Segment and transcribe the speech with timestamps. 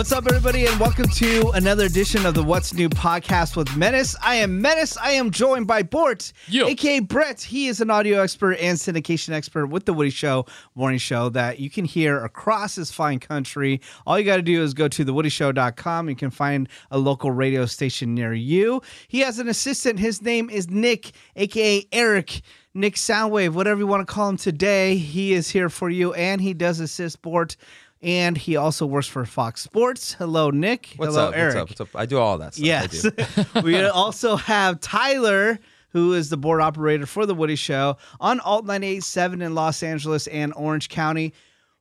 [0.00, 4.16] What's up, everybody, and welcome to another edition of the What's New podcast with Menace.
[4.22, 4.96] I am Menace.
[4.96, 6.66] I am joined by Bort, Yo.
[6.68, 7.42] aka Brett.
[7.42, 11.60] He is an audio expert and syndication expert with the Woody Show morning show that
[11.60, 13.82] you can hear across this fine country.
[14.06, 16.08] All you got to do is go to thewoodyshow.com.
[16.08, 18.80] You can find a local radio station near you.
[19.06, 19.98] He has an assistant.
[19.98, 22.40] His name is Nick, aka Eric.
[22.72, 26.40] Nick Soundwave, whatever you want to call him today, he is here for you, and
[26.40, 27.56] he does assist Bort
[28.02, 30.14] and he also works for Fox Sports.
[30.14, 30.94] Hello, Nick.
[30.96, 31.36] What's Hello, up?
[31.36, 31.54] Eric.
[31.56, 31.88] What's up?
[31.88, 32.00] What's up?
[32.00, 32.64] I do all that stuff.
[32.64, 33.02] I Yes.
[33.02, 33.60] do.
[33.62, 35.58] we also have Tyler,
[35.90, 40.26] who is the board operator for the Woody Show on Alt 987 in Los Angeles
[40.28, 41.32] and Orange County.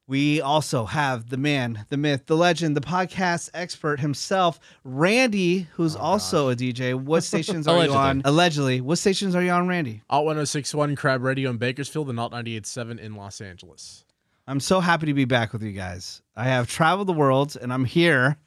[0.08, 5.96] We also have the man, the myth, the legend, the podcast expert himself, Randy, who's
[5.96, 6.96] oh, also a DJ.
[6.96, 8.24] What stations are you on?
[8.26, 8.82] Allegedly.
[8.82, 10.02] What stations are you on, Randy?
[10.10, 14.04] Alt 1061 Crab Radio in Bakersfield and Alt 987 in Los Angeles.
[14.50, 16.24] I'm so happy to be back with you guys.
[16.36, 18.38] I have traveled the world and I'm here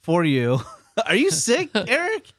[0.00, 0.60] for you.
[1.06, 2.32] Are you sick, Eric?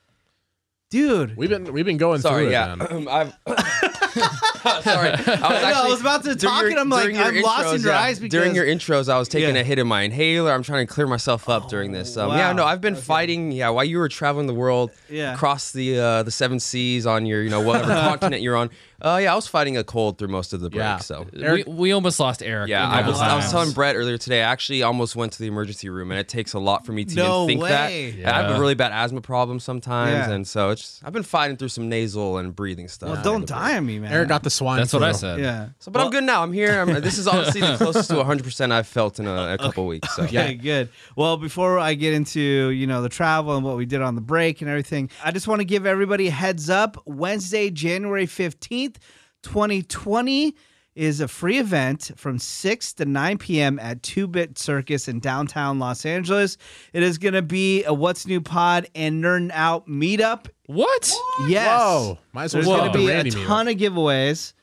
[0.90, 1.36] Dude.
[1.36, 2.76] We've been we've been going Sorry, through it, yeah.
[2.76, 3.08] man.
[3.10, 3.34] I've,
[4.86, 5.10] sorry.
[5.10, 7.76] I was, I, know, I was about to talk your- and I'm like, I'm lost
[7.76, 8.00] in your yeah.
[8.00, 9.62] eyes because during your intros, I was taking Yeah.
[9.62, 10.54] a hit in my inhaler.
[10.54, 12.16] I'm trying to clear myself up during this.
[12.16, 12.38] Um, wow.
[12.38, 13.52] Yeah, no, I've been fighting.
[13.52, 15.34] Yeah, while you were traveling the world, Yeah.
[15.34, 18.70] across the uh, the seven seas on your you know whatever continent you're on.
[19.02, 20.80] Uh, yeah, I was fighting a cold through most of the break.
[20.80, 20.98] Yeah.
[20.98, 22.70] So we, we almost lost Eric.
[22.70, 24.42] yeah, I was, I was telling Brett earlier today.
[24.44, 27.06] I actually almost went to the emergency room, and it takes a lot for me
[27.06, 27.70] to No even think way.
[28.12, 28.17] that.
[28.20, 30.31] And I have a really bad asthma problem sometimes, Yeah.
[30.31, 33.09] and so it's just, I've been fighting through some nasal and breathing stuff.
[33.09, 34.12] well, don't die on me, man.
[34.12, 35.04] Eric got the swine That's what.
[35.04, 35.39] I said.
[35.39, 35.70] Yeah.
[35.80, 36.42] So, but I'm good now.
[36.44, 36.80] I'm here.
[36.80, 39.86] I'm, this is honestly the closest to 100 percent I've felt in a, a couple
[39.86, 40.16] weeks.
[40.16, 40.89] So Okay, good.
[41.16, 44.22] Well, before I get into you know the travel and what we did on the
[44.22, 47.02] break and everything, I just want to give everybody a heads up.
[47.06, 48.87] Wednesday, January fifteenth,
[49.44, 50.56] twenty twenty,
[50.96, 53.78] is a free event from six to nine p.m.
[53.80, 56.58] at Two Bit Circus in downtown Los Angeles.
[56.94, 60.48] It is going to be a What's New Pod and Nerd Out meetup.
[60.66, 61.14] What?
[61.48, 61.68] Yes.
[61.68, 62.18] Whoa.
[62.34, 63.46] Might as well There's going to be a Randy meetup.
[63.46, 64.54] ton of giveaways.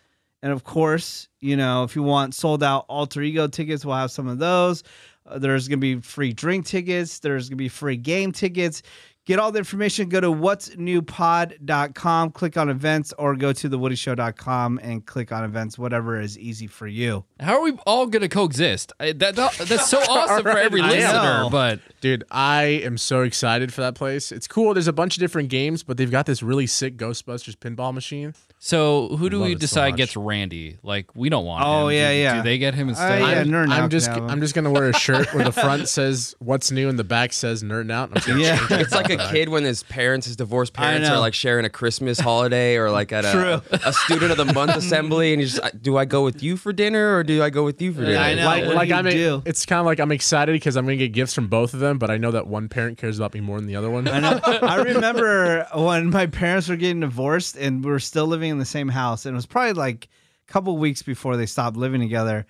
[0.42, 4.10] And of course, you know, if you want sold out alter ego tickets, we'll have
[4.10, 4.82] some of those.
[5.24, 7.20] Uh, there's going to be free drink tickets.
[7.20, 8.82] There's going to be free game tickets.
[9.26, 10.10] Get all the information.
[10.10, 15.78] Go to what's newpod.com, click on events, or go to thewoodyshow.com and click on events,
[15.78, 17.24] whatever is easy for you.
[17.40, 18.92] How are we all going to coexist?
[19.00, 20.94] I, that, that- that's so awesome for every I know.
[20.94, 24.30] listener, but Dude, I am so excited for that place.
[24.30, 24.74] It's cool.
[24.74, 28.34] There's a bunch of different games, but they've got this really sick Ghostbusters pinball machine.
[28.66, 30.78] So who do Love we it so decide gets Randy?
[30.82, 31.96] Like we don't want Oh, him.
[31.98, 32.36] yeah, do, yeah.
[32.36, 33.20] Do they get him uh, instead?
[33.20, 34.30] yeah, I'm, Nerd Out I'm just have 'em.
[34.30, 37.34] I'm just gonna wear a shirt where the front says "What's new" and the back
[37.34, 38.58] says "Nerd Out." I'm Yeah.
[38.70, 42.18] it's like a kid when his parents, his divorced parents, are like sharing a Christmas
[42.18, 43.78] holiday or like at a, True.
[43.84, 46.72] a student of the month assembly, and he's just, do I go with you for
[46.72, 48.16] dinner or do I go with you for dinner?
[48.18, 48.46] I know.
[48.46, 49.42] Like, like I'm, do?
[49.44, 51.98] it's kind of like I'm excited because I'm gonna get gifts from both of them,
[51.98, 54.08] but I know that one parent cares about me more than the other one.
[54.08, 54.40] I know.
[54.42, 58.64] I remember when my parents were getting divorced and we were still living in the
[58.64, 60.08] same house, and it was probably like
[60.48, 62.46] a couple weeks before they stopped living together.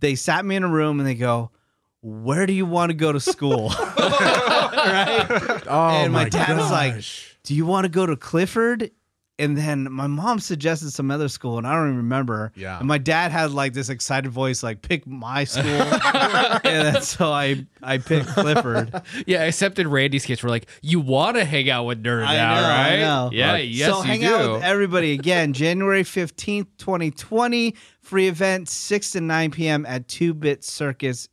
[0.00, 1.50] They sat me in a room and they go,
[2.02, 3.68] "Where do you want to go to school?"
[3.98, 5.26] right?
[5.66, 7.02] Oh and my, my dad was like,
[7.42, 8.90] "Do you want to go to Clifford?"
[9.38, 12.52] And then my mom suggested some other school, and I don't even remember.
[12.56, 12.78] Yeah.
[12.78, 15.64] And my dad had like this excited voice, like pick my school,
[16.14, 18.98] and then, so I I picked Clifford.
[19.26, 22.34] yeah, except in Randy's case, we're like, you want to hang out with Nerd I
[22.36, 23.30] now, know, I know.
[23.30, 23.68] Yeah, Right.
[23.68, 24.34] yes, so you hang do.
[24.34, 27.74] out with everybody again, January 15th, 2020.
[28.00, 29.84] Free event, 6 to 9 p.m.
[29.84, 31.28] at 2 Bit Circus.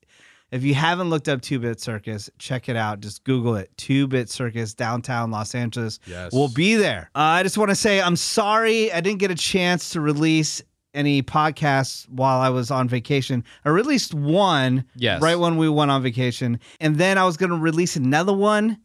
[0.53, 2.99] If you haven't looked up 2 Bit Circus, check it out.
[2.99, 5.99] Just Google it 2 Bit Circus, downtown Los Angeles.
[6.05, 6.31] Yes.
[6.31, 7.09] We'll be there.
[7.15, 10.61] Uh, I just want to say I'm sorry I didn't get a chance to release
[10.93, 13.43] any podcasts while I was on vacation.
[13.65, 15.23] I released one Yes.
[15.23, 16.59] right when we went on vacation.
[16.79, 18.77] And then I was going to release another one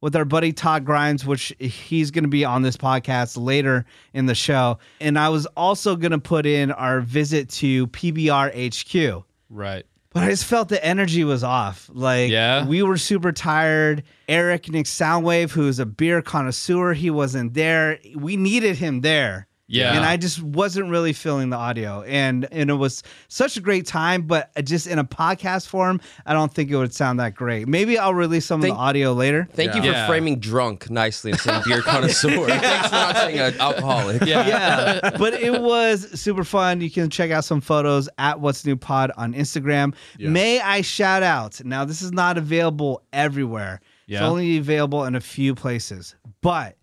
[0.00, 4.26] with our buddy Todd Grimes, which he's going to be on this podcast later in
[4.26, 4.78] the show.
[5.00, 9.24] And I was also going to put in our visit to PBR HQ.
[9.48, 9.86] Right.
[10.14, 11.90] But I just felt the energy was off.
[11.92, 12.64] Like, Yeah?
[12.66, 14.04] we were super tired.
[14.28, 17.98] Eric Nick Soundwave, who's a beer connoisseur, he wasn't there.
[18.14, 19.48] We needed him there.
[19.74, 19.94] Yeah.
[19.96, 22.02] And I just wasn't really feeling the audio.
[22.02, 26.32] And and it was such a great time, but just in a podcast form, I
[26.32, 27.66] don't think it would sound that great.
[27.66, 29.48] Maybe I'll release some Thank- of the audio later.
[29.52, 30.06] Thank you for Yeah.
[30.06, 32.46] framing drunk nicely and saying beer connoisseur.
[32.46, 34.24] Thanks for not saying an alcoholic.
[34.24, 34.46] Yeah.
[34.46, 36.80] yeah, but it was super fun.
[36.80, 39.94] You can check out some photos at What's New Pod on Instagram.
[40.18, 40.28] Yeah.
[40.30, 41.64] May I shout out?
[41.64, 43.80] Now, this is not available everywhere.
[44.06, 44.26] It's Yeah.
[44.28, 46.14] only available in a few places.
[46.42, 46.76] But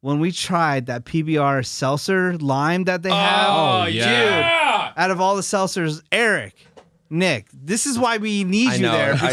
[0.00, 4.10] when we tried that PBR seltzer lime that they oh, have, Oh, yeah.
[4.38, 4.92] yeah.
[4.96, 6.54] out of all the seltzers, Eric,
[7.10, 8.92] Nick, this is why we need I you know.
[8.92, 9.14] there.
[9.20, 9.32] I-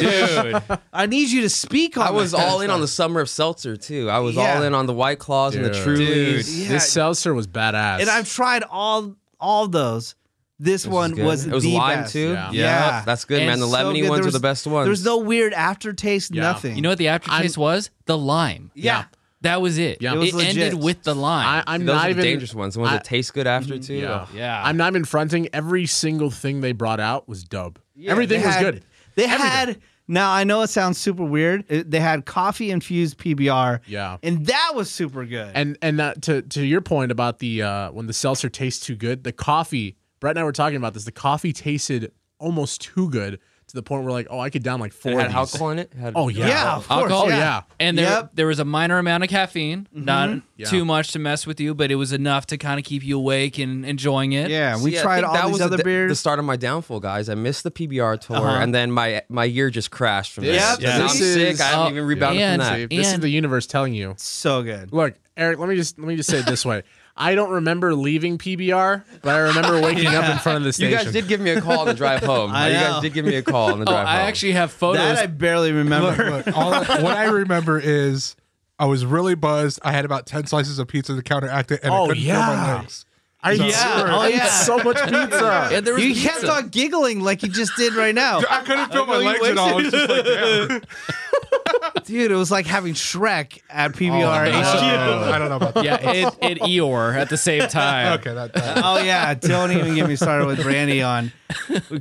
[0.62, 0.80] Dude.
[0.94, 2.76] I need you to speak on I was that all in stuff.
[2.76, 4.10] on the summer of seltzer too.
[4.10, 4.56] I was Yeah.
[4.56, 5.86] all in on the White Claws and the Dude.
[5.86, 6.62] Trulies.
[6.64, 6.70] Yeah.
[6.70, 8.00] This seltzer was badass.
[8.00, 10.16] and I've tried all all those.
[10.58, 11.26] This, This one is good.
[11.26, 12.14] was it was the lime best.
[12.14, 12.32] too.
[12.32, 12.52] Yeah.
[12.52, 13.04] Yeah.
[13.06, 13.60] that's good, And man.
[13.60, 14.10] The so lemony good.
[14.10, 14.86] ones There are the best ones.
[14.88, 16.44] There's no weird aftertaste, Yeah.
[16.44, 16.78] nothing.
[16.78, 17.90] You know what the aftertaste was?
[18.06, 18.72] The lime.
[18.74, 19.04] Yeah.
[19.46, 20.02] That was it.
[20.02, 20.14] Yeah.
[20.14, 20.80] It was ended legit.
[20.80, 21.48] with the lime.
[21.48, 22.74] I, I'm Those not are the even dangerous ones.
[22.76, 23.96] The ones I- that taste good after too.
[23.96, 24.28] Yeah.
[24.34, 24.62] yeah.
[24.64, 25.48] I'm not even fronting.
[25.54, 27.80] Every single thing they brought out was dub.
[27.96, 28.84] Yeah, Everything they was had- good.
[29.16, 29.48] They Everything.
[29.48, 31.64] had now I know it sounds super weird.
[31.70, 33.80] It- they had coffee infused PBR.
[33.88, 34.18] Yeah.
[34.22, 35.52] And that was super good.
[35.56, 38.96] And and that, to to your point about the uh, when the seltzer tastes too
[38.96, 39.96] good, the coffee.
[40.20, 41.04] Brett and I were talking about this.
[41.06, 44.80] The coffee tasted almost too good to the point where like, oh, I could down
[44.80, 45.14] like four.
[45.14, 45.36] It had of these.
[45.38, 45.92] alcohol in it.
[45.92, 46.48] It had- Oh yeah.
[46.48, 47.02] yeah, of course.
[47.02, 47.30] Alcohol?
[47.30, 47.38] yeah.
[47.38, 47.62] yeah.
[47.80, 48.32] and there, Yep.
[48.36, 50.68] there was a minor amount of caffeine, not Yeah.
[50.68, 53.18] too much to mess with you, but it was enough to kind of keep you
[53.18, 54.52] awake and enjoying it.
[54.52, 56.12] Yeah, we See, I tried think all that these was other the, beers.
[56.12, 57.28] The start of my downfall, guys.
[57.28, 58.48] I missed the PBR tour, Uh-huh.
[58.62, 60.80] and then my my year just crashed from This- this.
[60.82, 60.90] Yep.
[60.92, 61.54] And now I'm this sick.
[61.54, 62.90] is- I haven't oh, even rebounded and- from that.
[62.92, 64.14] See, this is And- the universe telling you.
[64.18, 64.94] so good.
[64.94, 65.60] Look, Eric.
[65.60, 66.84] Let me just let me just say it this way.
[67.18, 70.92] I don't remember leaving PBR, but I remember waking up in front of the station.
[70.92, 72.52] You guys did give me a call on the drive home.
[72.52, 72.80] I you know.
[72.82, 75.02] guys did give me a call on the drive Oh, drive I actually have photos.
[75.02, 76.30] That I barely remember.
[76.32, 78.36] Look, look, all I, what I remember is
[78.78, 79.80] I was really buzzed.
[79.84, 82.34] I had about ten slices of pizza to counteract it, and I Oh, couldn't feel
[82.36, 82.76] my yeah.
[82.80, 83.06] legs.
[83.46, 83.72] I Yeah.
[83.72, 84.46] swear, Oh, I ate yeah.
[84.48, 85.70] so much pizza.
[85.72, 86.30] and there was you pizza.
[86.30, 88.40] kept on giggling like you just did right now.
[88.50, 89.70] I couldn't feel my legs at all.
[89.70, 90.82] I was just like, damn.
[92.06, 94.82] Dude, it was like having Shrek at PBR Oh, HQ.
[94.82, 95.84] no, I don't know about that.
[95.84, 98.14] yeah, it, it Eeyore at the same time.
[98.20, 101.32] Okay, that, that Oh yeah, don't even get me started with Brandy on.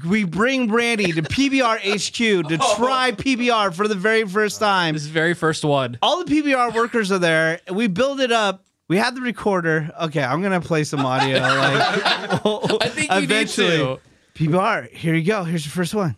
[0.07, 2.77] We bring Brandy to PBR HQ to oh.
[2.77, 4.95] try PBR for the very first time.
[4.95, 5.99] This is the very first one.
[6.03, 7.61] All the PBR workers are there.
[7.71, 8.65] We build it up.
[8.89, 9.91] We have the recorder.
[10.03, 11.39] Okay, I'm gonna play some audio.
[11.41, 14.01] Like I think you eventually, need to.
[14.35, 14.91] PBR.
[14.91, 15.45] Here you go.
[15.45, 16.17] Here's your first one.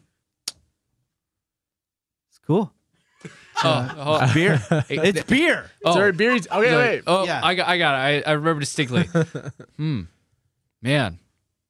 [2.29, 2.73] It's cool.
[3.65, 4.61] Oh, oh, Beer.
[4.91, 5.71] It's beer.
[5.83, 6.33] oh, Sorry, beer.
[6.35, 7.03] Okay, no, wait.
[7.07, 7.41] Oh, Yeah.
[7.43, 8.27] I got, I got it.
[8.27, 9.05] I, I remember distinctly.
[9.79, 10.03] hmm,
[10.83, 11.19] man,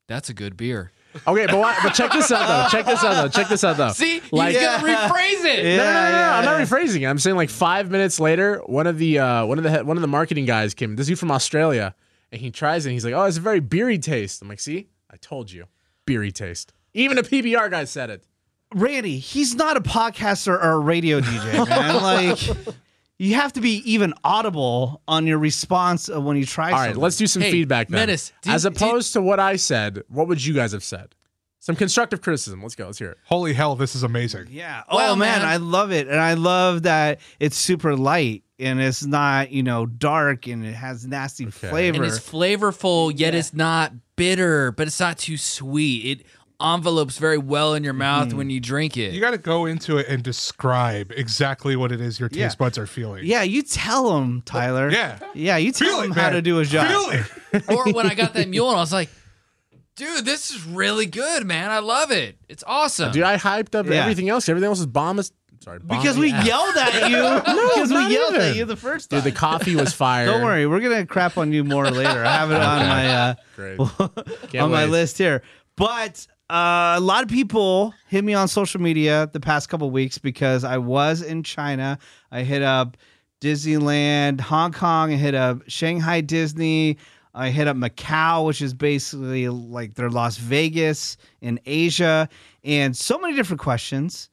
[0.08, 0.90] that's a good beer.
[1.26, 2.68] Okay, but why, but check this out though.
[2.76, 3.28] Check this out though.
[3.28, 3.90] Check this out though.
[3.90, 5.64] See, Like- he's gonna rephrase it.
[5.64, 7.06] Yeah, no, no, no, no, yeah, I'm not rephrasing it.
[7.06, 10.00] I'm saying like five minutes later, one of the uh, one of the one of
[10.00, 10.96] the marketing guys came.
[10.96, 11.94] This dude from Australia,
[12.32, 12.90] and he tries it.
[12.90, 15.66] and He's like, "Oh, it's a very beery taste." I'm like, "See, I told you,
[16.06, 18.24] beery taste." Even a PBR guy said it.
[18.74, 22.02] Randy, he's not a podcaster or a radio DJ, man.
[22.02, 22.38] like,
[23.18, 27.02] you have to be even audible on your response when you try All right, something.
[27.02, 28.00] let's do some Hey, feedback then.
[28.00, 31.14] Menace, do- As do- opposed to what I said, what would you guys have said?
[31.58, 32.62] Some constructive criticism.
[32.62, 32.86] Let's go.
[32.86, 33.18] Let's hear it.
[33.24, 34.46] holy hell, this is amazing.
[34.50, 34.82] Yeah.
[34.88, 35.48] Oh Wow, man, man.
[35.48, 39.84] I love it, and I love that it's super light and it's not you know
[39.86, 41.96] dark and it has nasty flavor.
[41.96, 46.20] and it's flavorful, yet it's not bitter, but it's not too sweet.
[46.20, 46.26] It
[46.60, 48.38] envelopes very well in your mouth Mm-hmm.
[48.38, 49.12] when you drink it.
[49.12, 52.54] You got to go into it and describe exactly what it is your taste Yeah.
[52.58, 53.24] buds are feeling.
[53.26, 54.90] yeah, you tell them, Tyler.
[54.90, 55.18] Yeah.
[55.34, 56.32] Yeah, you tell Feel him it, how man.
[56.34, 56.86] to do a job.
[56.88, 57.20] Feel
[57.52, 57.62] it.
[57.68, 59.10] or when I got that mule, and I was like,
[59.96, 61.70] dude, this is really good, man.
[61.70, 62.36] I love it.
[62.48, 63.12] It's awesome.
[63.12, 63.96] Dude, I hyped up Yeah.
[64.02, 64.48] everything else.
[64.48, 65.18] Everything else is bomb.
[65.18, 67.16] As, sorry, bomb Because we as- yelled at you.
[67.74, 68.56] because we not yelled at even.
[68.58, 69.20] you the first time.
[69.22, 70.26] Dude, the coffee was fire.
[70.26, 72.24] Don't worry, we're gonna crap on you more later.
[72.24, 73.78] I have it on my uh, Great.
[74.50, 74.90] Can't on my wait.
[74.90, 75.42] list here.
[75.76, 80.18] But uh, a lot of people hit me on social media the past couple weeks
[80.18, 81.98] because I was in China.
[82.30, 82.96] I hit up
[83.40, 85.12] Disneyland, Hong Kong.
[85.12, 86.98] I hit up Shanghai Disney.
[87.34, 92.28] I hit up Macau, which is basically like their Las Vegas in Asia,
[92.64, 94.30] and so many different questions.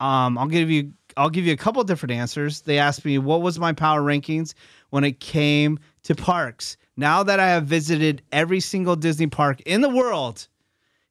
[0.00, 2.60] Um, I'll give you I'll give you a couple different answers.
[2.60, 4.54] They asked me what was my power rankings
[4.90, 6.76] when it came to parks.
[6.96, 10.46] Now that I have visited every single Disney park in the world,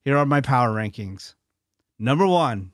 [0.05, 1.33] here are my power rankings.
[1.99, 2.71] Number one,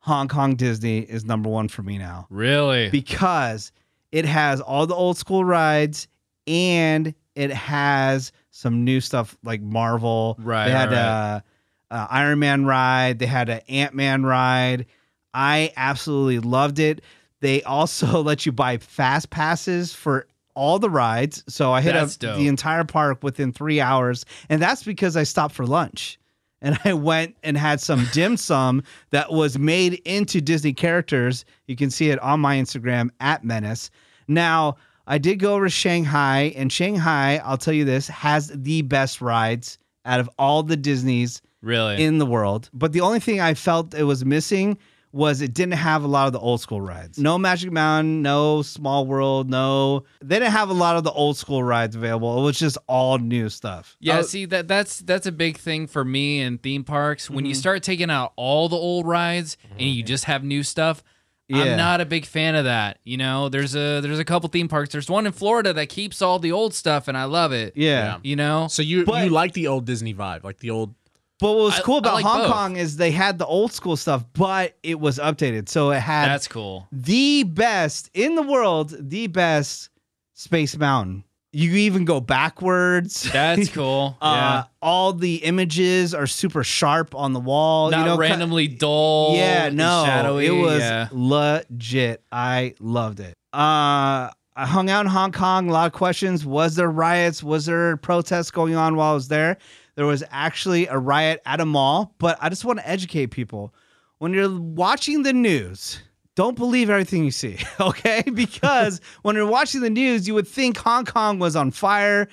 [0.00, 2.88] Hong Kong Disney is number one for me now really?
[2.90, 3.72] because
[4.12, 6.08] it has all the old school rides
[6.46, 10.36] and it has some new stuff like Marvel.
[10.40, 11.44] Right, They had right, a,
[11.90, 13.18] a Iron Man ride.
[13.18, 14.86] They had an Ant Man ride.
[15.32, 17.02] I absolutely loved it.
[17.40, 21.44] They also let you buy fast passes for all the rides.
[21.48, 22.38] So I hit That's up dope.
[22.38, 26.18] the entire park within three hours, and that's because I stopped for lunch.
[26.62, 31.46] And I went and had some dim sum that was made into Disney characters.
[31.66, 33.90] You can see it on my Instagram at Menace.
[34.28, 34.76] Now,
[35.06, 39.22] I did go over to Shanghai, and Shanghai, I'll tell you this, has the best
[39.22, 42.02] rides out of all the Disneys Really?
[42.04, 42.68] in the world.
[42.74, 44.76] But the only thing I felt it was missing
[45.12, 47.18] was it didn't have a lot of the old school rides.
[47.18, 50.04] No Magic Mountain, no Small World, no.
[50.22, 52.38] They didn't have a lot of the old school rides available.
[52.40, 53.96] It was just all new stuff.
[53.98, 57.28] Yeah, Oh, see that that's that's a big thing for me in theme parks.
[57.28, 57.46] When Mm-hmm.
[57.46, 61.02] you start taking out all the old rides and you just have new stuff,
[61.48, 61.62] Yeah.
[61.64, 62.98] I'm not a big fan of that.
[63.02, 64.92] You know, there's a there's a couple theme parks.
[64.92, 67.72] There's one in Florida that keeps all the old stuff, and I love it.
[67.76, 68.18] yeah.
[68.22, 70.94] You know, So you But- you like the old Disney vibe, like the old
[71.40, 72.52] But what was I- cool about like Hong both.
[72.52, 75.68] Kong is they had the old school stuff, but it was updated.
[75.68, 76.86] So it had that's cool.
[76.92, 79.90] the best in the world, the best
[80.34, 81.24] Space Mountain.
[81.52, 83.22] You even go backwards.
[83.32, 84.16] That's cool.
[84.22, 87.90] Uh, yeah, all the images are super sharp on the wall.
[87.90, 89.34] not you know, randomly dull.
[89.34, 90.46] Yeah, no, shadowy.
[90.46, 91.08] it was yeah.
[91.10, 92.22] legit.
[92.30, 93.34] I loved it.
[93.52, 95.68] Uh, I hung out in Hong Kong.
[95.68, 96.46] A lot of questions.
[96.46, 97.42] Was there riots?
[97.42, 99.58] Was there protests going on while I was there?
[100.00, 103.74] There was actually a riot at a mall, but I just want to educate people.
[104.16, 106.00] When you're watching the news,
[106.36, 108.22] don't believe everything you see, okay?
[108.34, 112.28] Because when you're watching the news, you would think Hong Kong was on fire,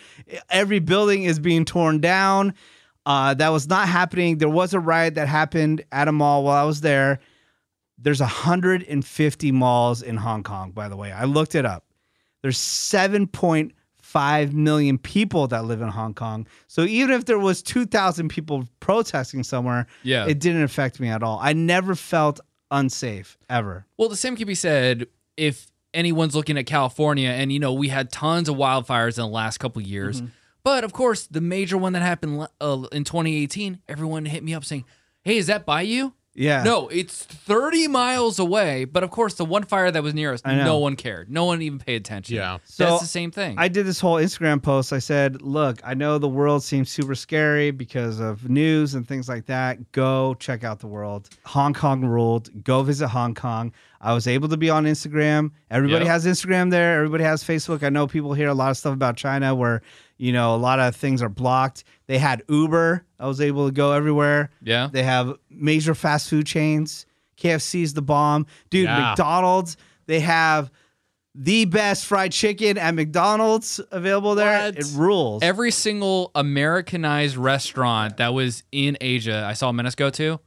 [0.50, 2.54] every building is being torn down.
[3.06, 4.38] Uh, that was not happening.
[4.38, 7.20] There was a riot that happened at a mall while I was there.
[7.98, 11.12] There's 150 malls in Hong Kong, by the way.
[11.12, 11.84] I looked it up.
[12.42, 13.74] There's 7.5
[14.54, 16.48] million people that live in Hong Kong.
[16.68, 20.26] So even if there was 2,000 people protesting somewhere, Yeah.
[20.26, 21.40] it didn't affect me at all.
[21.42, 22.40] I never felt
[22.72, 23.86] unsafe ever.
[23.98, 25.08] Well, the same could be said
[25.38, 29.28] if anyone's looking at California, and you know we had tons of wildfires in the
[29.28, 30.18] last couple years.
[30.22, 30.32] Mm-hmm.
[30.64, 34.66] But of course, the major one that happened uh, in 2018, everyone hit me up
[34.66, 34.84] saying,
[35.24, 36.62] "Hey, is that by you?" Yeah.
[36.64, 38.86] No, it's 30 miles away.
[38.86, 41.32] But of course, the one fire that was near us, no one cared.
[41.32, 42.36] No one even paid attention.
[42.36, 42.60] Yeah.
[42.64, 43.56] So, that's the same thing.
[43.58, 44.94] I did this whole Instagram post.
[44.94, 49.28] I said, "Look, I know the world seems super scary because of news and things
[49.28, 49.92] like that.
[49.92, 51.28] Go check out the world.
[51.46, 52.64] Hong Kong ruled.
[52.64, 55.50] Go visit Hong Kong." I was able to be on Instagram.
[55.72, 56.12] Everybody Yep.
[56.12, 56.98] has Instagram there.
[56.98, 57.82] Everybody has Facebook.
[57.82, 59.82] I know people hear a lot of stuff about China where
[60.18, 61.84] you know a lot of things are blocked.
[62.08, 63.06] They had Uber.
[63.20, 64.50] I was able to go everywhere.
[64.62, 64.90] yeah.
[64.92, 67.06] They have major fast food chains.
[67.38, 68.46] KFC's the bomb.
[68.70, 69.10] Dude, Yeah.
[69.10, 70.72] McDonald's, they have
[71.36, 74.66] the best fried chicken at McDonald's available there.
[74.72, 74.78] What?
[74.80, 75.44] It rules.
[75.44, 80.40] Every single Americanized restaurant that was in Asia, I saw Menace go to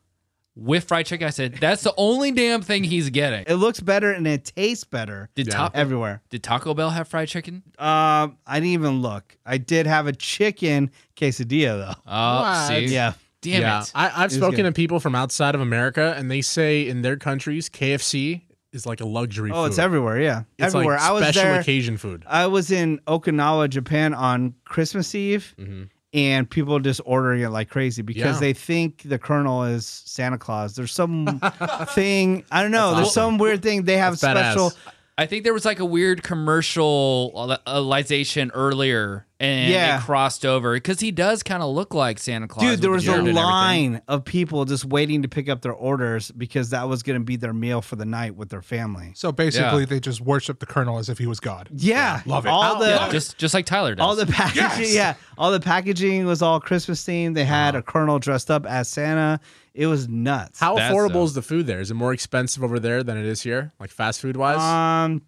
[0.60, 1.26] with fried chicken.
[1.26, 3.44] I said, that's the only damn thing he's getting.
[3.48, 5.70] it looks better and it tastes better Did, Yeah.
[5.74, 6.22] Everywhere.
[6.30, 7.62] did Taco Bell have fried chicken?
[7.78, 9.36] Um, I didn't even look.
[9.46, 12.00] I did have a chicken quesadilla though.
[12.06, 12.68] Oh, What?
[12.68, 12.86] see?
[12.86, 13.14] Yeah.
[13.42, 13.80] Damn yeah.
[13.82, 13.92] it.
[13.94, 17.16] I, I've was spoken to people from outside of America, and they say in their
[17.16, 18.42] countries, KFC
[18.74, 19.50] is like a luxury.
[19.50, 19.68] Oh, food.
[19.68, 20.20] it's everywhere.
[20.20, 20.96] Yeah, It's everywhere.
[20.96, 21.60] Like I was special there.
[21.60, 22.22] occasion food.
[22.26, 25.84] I was in Okinawa, Japan on Christmas Eve, Mm-hmm.
[26.12, 28.40] And people just ordering it like crazy because Yeah.
[28.40, 30.74] they think the Colonel is Santa Claus.
[30.74, 31.40] There's some
[31.94, 32.88] thing I don't know.
[32.90, 33.22] That's There's awesome.
[33.34, 34.52] some weird thing they have That's badass.
[34.52, 34.72] special.
[35.18, 39.98] I think there was like a weird commercialization uh, earlier and Yeah.
[39.98, 42.62] it crossed over because he does kind of look like Santa Claus.
[42.62, 43.42] Dude, with there the was a beard and everything.
[43.42, 47.24] line of people just waiting to pick up their orders because that was going to
[47.24, 49.12] be their meal for the night with their family.
[49.16, 49.86] So basically, Yeah.
[49.86, 51.68] they just worship the colonel as if he was God.
[51.74, 52.50] Yeah, love it.
[52.50, 54.04] All the Yeah, just just like Tyler does.
[54.04, 57.34] all the packaging, yeah, all the packaging was all Christmas themed.
[57.34, 59.40] They had a Colonel dressed up as Santa.
[59.72, 60.60] It was nuts.
[60.60, 61.80] How That's affordable so- is the food there?
[61.80, 64.58] Is it more expensive over there than it is here, like fast food wise?
[64.58, 65.22] Um,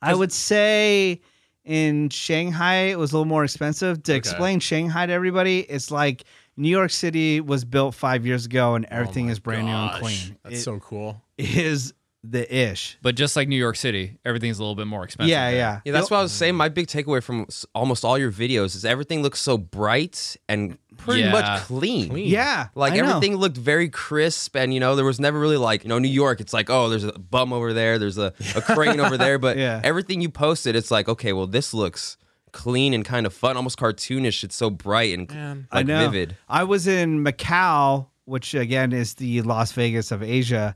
[0.00, 1.20] I would say
[1.68, 4.02] in Shanghai it was a little more expensive.
[4.04, 6.24] To explain Shanghai to everybody, it's like
[6.56, 9.72] New York City was built five years ago and oh everything Oh is brand new
[9.72, 10.36] and clean.
[10.42, 11.22] That's It so cool.
[11.38, 11.92] is
[12.30, 12.98] the ish.
[13.02, 15.30] but just like New York City, everything's a little bit more expensive.
[15.30, 15.58] Yeah, there.
[15.58, 16.54] yeah, Yeah, that's what I was saying.
[16.56, 20.76] My big takeaway from s- almost all your videos is everything looks so bright and
[20.96, 21.32] pretty Yeah.
[21.32, 22.10] much clean.
[22.10, 22.26] Clean.
[22.28, 23.08] Yeah, Like I know.
[23.16, 26.08] everything looked very crisp, and you know there was never really like you know New
[26.08, 26.40] York.
[26.40, 29.56] It's like oh, there's a bum over there, there's a, a crane over there, but
[29.66, 29.80] Yeah.
[29.84, 32.16] everything you posted, it's like okay, well this looks
[32.52, 34.42] clean and kind of fun, almost cartoonish.
[34.42, 35.68] It's so bright and Man.
[35.72, 36.10] like I know.
[36.10, 36.36] vivid.
[36.48, 40.74] I was in Macau, which again is the Las Vegas of Asia.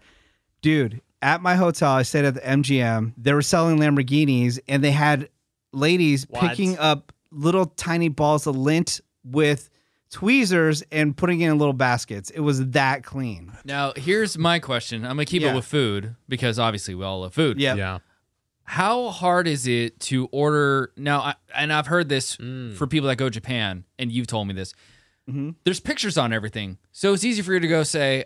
[0.60, 3.14] Dude, at my hotel, I stayed at the MGM.
[3.16, 5.28] They were selling Lamborghinis and they had
[5.72, 6.42] ladies What?
[6.42, 9.70] picking up little tiny balls of lint with
[10.10, 12.28] tweezers and putting it in little baskets.
[12.30, 13.52] It was that clean.
[13.64, 15.04] Now, here's my question.
[15.04, 15.52] I'm going to keep Yeah.
[15.52, 17.58] it with food because obviously we all love food.
[17.60, 17.74] Yeah.
[17.76, 17.98] Yeah.
[18.64, 21.20] How hard is it to order now?
[21.20, 22.74] I, and I've heard this Mm.
[22.74, 24.72] for people that go to Japan, and you've told me this.
[25.28, 25.50] Mm-hmm.
[25.64, 28.24] There's pictures on everything, so it's easy for you to go say,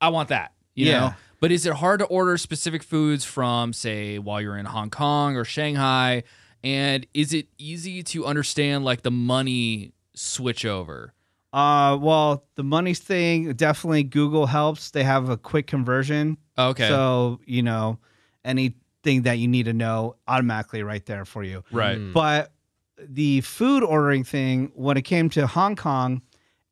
[0.00, 1.00] "I want that," you Yeah.
[1.00, 1.14] know.
[1.40, 5.36] But is it hard to order specific foods from, say, while you're in Hong Kong
[5.36, 6.24] or Shanghai?
[6.64, 11.14] And is it easy to understand like the money switch over?
[11.52, 14.90] Uh, well, the money thing definitely Google helps.
[14.90, 16.88] They have a quick conversion, Okay.
[16.88, 17.98] so you know
[18.44, 21.62] anything that you need to know automatically right there for you.
[21.70, 21.98] right.
[21.98, 22.12] Mm.
[22.12, 22.52] But
[22.98, 26.20] the food ordering thing, when it came to Hong Kong,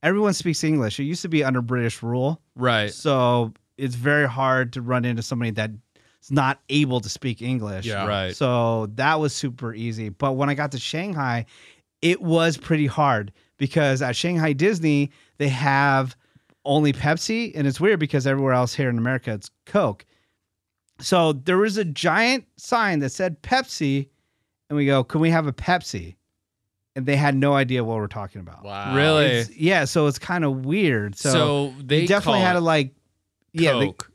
[0.02, 0.98] everyone speaks English.
[1.00, 2.92] It used to be under British rule, Right.
[2.92, 5.72] so it's very hard to run into somebody that's
[6.30, 7.86] not able to speak English.
[7.86, 8.06] Yeah.
[8.06, 8.34] Right.
[8.34, 10.08] So that was super easy.
[10.08, 11.46] But when I got to Shanghai,
[12.02, 16.16] it was pretty hard because at Shanghai Disney, they have
[16.64, 17.52] only Pepsi.
[17.54, 20.04] And it's weird because everywhere else here in America, it's Coke.
[20.98, 24.08] So there was a giant sign that said Pepsi.
[24.68, 26.16] And we go, can we have a Pepsi?
[26.96, 28.64] And they had no idea what we're talking about.
[28.64, 28.96] Wow.
[28.96, 29.26] Really?
[29.26, 29.84] It's- yeah.
[29.84, 31.16] So it's kind of weird.
[31.16, 32.94] So, So, they definitely had to like,
[33.62, 34.10] yeah, Coke,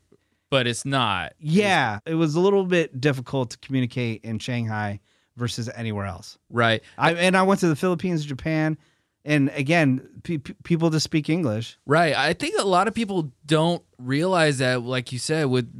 [0.50, 1.34] but it's not.
[1.38, 5.00] yeah, it was a little bit difficult to communicate in Shanghai
[5.36, 6.38] versus anywhere else.
[6.50, 6.82] Right.
[6.98, 8.76] I and I went to the Philippines, Japan,
[9.24, 11.78] and again, pe- people just speak English.
[11.86, 12.14] Right.
[12.16, 15.70] I think a lot of people don't realize that, like you said, with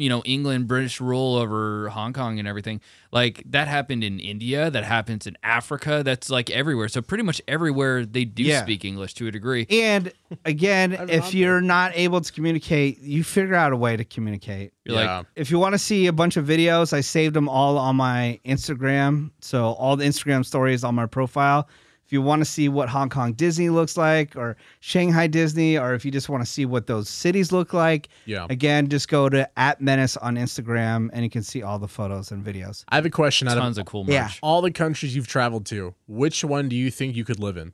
[0.00, 2.80] you know England, British rule over Hong Kong and everything,
[3.12, 6.88] like that happened in India, that happens in Africa, that's like everywhere.
[6.88, 8.62] So pretty much everywhere they do Yeah.
[8.62, 9.66] speak English to a degree.
[9.68, 10.12] And
[10.44, 14.72] again, if you're not able to communicate, you figure out a way to communicate.
[14.84, 15.18] You're Yeah.
[15.18, 17.96] like, If you want to see a bunch of videos, I saved them all on
[17.96, 19.30] my Instagram.
[19.40, 21.68] So all the Instagram stories on my profile.
[22.10, 25.94] If you want to see what Hong Kong Disney looks like, or Shanghai Disney, or
[25.94, 28.48] if you just want to see what those cities look like, Yeah.
[28.50, 32.32] again, just go to at Menace on Instagram, and you can see all the photos
[32.32, 32.82] and videos.
[32.88, 33.46] I have a question.
[33.46, 34.12] Out tons of of cool merch.
[34.12, 34.28] Yeah.
[34.42, 37.72] all the countries you've traveled to, which one do you think you could live in?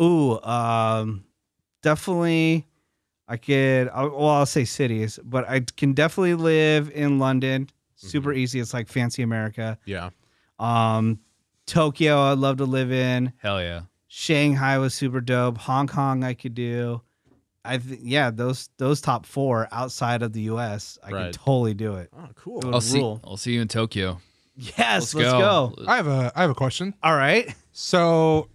[0.00, 1.24] Ooh, um,
[1.82, 2.68] definitely.
[3.26, 3.90] I could.
[3.92, 7.68] Well, I'll say cities, but I can definitely live in London.
[7.96, 8.60] Super easy.
[8.60, 9.78] It's like fancy America.
[9.84, 10.10] Yeah.
[10.60, 11.18] Um,
[11.72, 13.32] Tokyo, I'd love to live in.
[13.38, 13.82] Hell yeah.
[14.08, 15.56] Shanghai was super dope.
[15.56, 17.00] Hong Kong, I could do.
[17.64, 21.24] I th- yeah, those those top four outside of the U.S., I Right.
[21.32, 22.10] could totally do it.
[22.14, 22.58] Oh, cool.
[22.58, 22.98] It would I'll see.
[22.98, 23.20] rule.
[23.24, 24.20] I'll see you in Tokyo.
[24.54, 25.74] Yes, let's, go.
[25.86, 26.92] I have a I have a question.
[27.02, 27.54] All right.
[27.72, 28.48] So,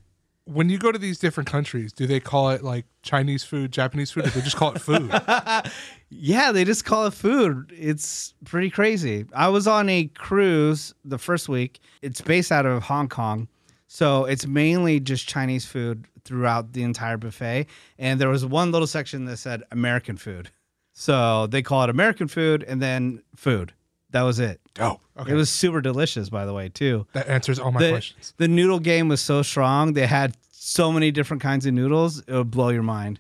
[0.46, 4.12] when you go to these different countries, do they call it like Chinese food, Japanese
[4.12, 5.10] food, or do they just call it food?
[6.10, 7.74] Yeah, they just call it food.
[7.78, 9.26] It's pretty crazy.
[9.34, 11.80] I was on a cruise the first week.
[12.02, 13.48] It's based out of Hong Kong.
[13.88, 17.68] So it's mainly just Chinese food throughout the entire buffet.
[17.98, 20.50] And there was one little section that said American food.
[20.94, 23.74] So they call it American food and then food.
[24.12, 24.62] That was it.
[24.80, 25.32] oh, okay.
[25.32, 27.06] It was super delicious, by the way, too.
[27.14, 28.34] that answers all my The, questions.
[28.38, 29.94] the noodle game was so strong.
[29.94, 32.20] They had so many different kinds of noodles.
[32.22, 33.20] It would blow your mind.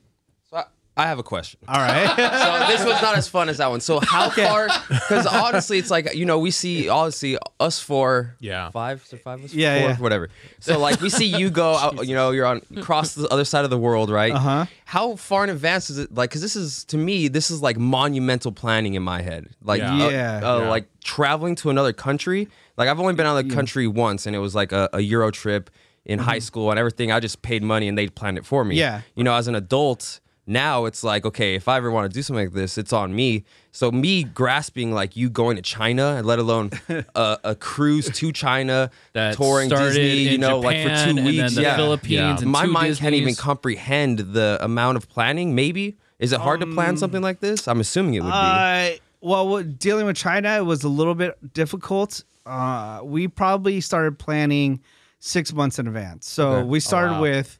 [0.97, 1.59] So I, I have a question.
[1.67, 2.07] All right.
[2.47, 3.79] So this was not as fun as that one.
[3.81, 4.67] So how far?
[4.89, 8.69] Because honestly, it's like you know we see honestly us four, Yeah.
[8.71, 9.97] five, so five, us Yeah, four, yeah.
[9.97, 10.29] whatever.
[10.59, 13.63] So like we see you go out, you know, you're on across the other side
[13.63, 14.33] of the world, right?
[14.33, 14.65] Uh huh.
[14.85, 16.13] How far in advance is it?
[16.13, 19.47] Like, because this is to me, this is like monumental planning in my head.
[19.63, 19.93] Like, Yeah.
[20.05, 20.37] uh, Yeah.
[20.37, 20.69] uh, Yeah.
[20.69, 22.47] like traveling to another country.
[22.77, 24.99] Like, I've only been out of the country once, and it was like a, a
[25.01, 25.69] Euro trip
[26.05, 27.11] in high school and everything.
[27.11, 28.75] I just paid money and they planned it for me.
[28.75, 29.01] Yeah.
[29.15, 30.19] You know, as an adult.
[30.49, 33.13] Now it's like okay, if I ever want to do something like this, it's on
[33.13, 33.43] me.
[33.71, 36.71] So me grasping like you going to China, let alone
[37.15, 41.55] a, a cruise to China, That touring Disney, you know, like for Japan two weeks,
[41.55, 41.75] the yeah.
[41.75, 42.47] Philippines Yeah.
[42.47, 45.53] My mind can't even comprehend the amount of planning.
[45.53, 47.67] Maybe is it hard to plan something like this?
[47.67, 48.33] I'm assuming it would be.
[48.33, 52.23] Uh, well, what- dealing with China it was a little bit difficult.
[52.45, 54.79] Uh, we probably started planning
[55.19, 56.27] six months in advance.
[56.29, 56.67] So Okay.
[56.67, 57.21] we started wow.
[57.21, 57.59] with,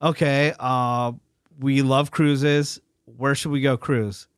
[0.00, 1.12] okay, uh,
[1.58, 2.80] we love cruises.
[3.04, 4.28] Where should we go cruise?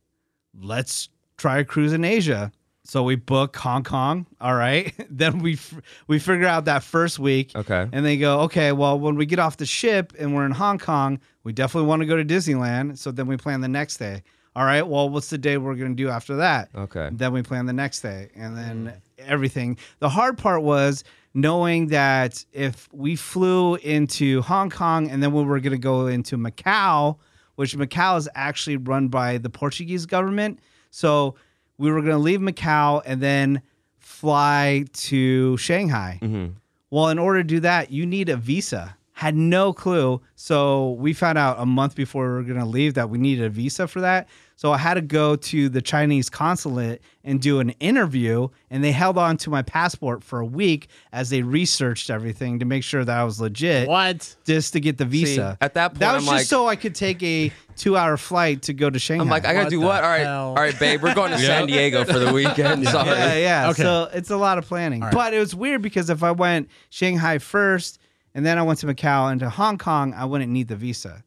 [0.59, 2.53] Let's try a cruise in Asia.
[2.87, 4.27] So we book Hong Kong.
[4.41, 4.93] All right.
[5.11, 7.53] then we f- we figure out that first week.
[7.57, 7.89] Okay.
[7.91, 10.79] And they go, okay, well, when we get off the ship and we're in Hong
[10.79, 12.99] Kong, we definitely want to go to Disneyland.
[12.99, 14.23] So then we plan the next day.
[14.57, 16.69] All right, well, what's the day we're going to do after that?
[16.77, 17.09] Okay.
[17.11, 19.27] Then we plan the next day and then mm.
[19.27, 19.79] everything.
[19.99, 21.03] The hard part was
[21.35, 26.07] knowing that if we flew into Hong Kong and then we were going to go
[26.07, 27.19] into Macau,
[27.57, 30.61] which Macau is actually run by the Portuguese government.
[30.91, 31.35] So
[31.77, 33.63] we were going to leave Macau and then
[33.99, 36.21] fly to Shanghai.
[36.23, 36.53] Mm-hmm.
[36.91, 38.97] Well, in order to do that, you need a visa.
[39.13, 40.21] Had no clue.
[40.37, 43.45] So we found out a month before we were going to leave that we needed
[43.45, 44.29] a visa for that.
[44.57, 48.93] So I had to go to the Chinese consulate and do an interview, and they
[48.93, 53.05] held on to my passport for a week as they researched everything to make sure
[53.05, 54.37] that I was legit, What?
[54.45, 55.59] just to get the visa.
[55.61, 58.63] at that point, that was I'm just like- so I could take a two-hour flight
[58.63, 59.23] to go to Shanghai.
[59.25, 60.05] I'm like, I gotta What do what?
[60.05, 60.49] All right, hell?
[60.51, 62.87] all right, babe, we're going to San Diego for the weekend.
[62.89, 63.09] Sorry.
[63.11, 63.69] Yeah, yeah.
[63.71, 63.83] Okay.
[63.83, 65.01] So it's a lot of planning.
[65.01, 65.13] right.
[65.13, 67.99] But it was weird because if I went Shanghai first
[68.37, 71.25] and then I went to Macau and to Hong Kong, I wouldn't need the visa.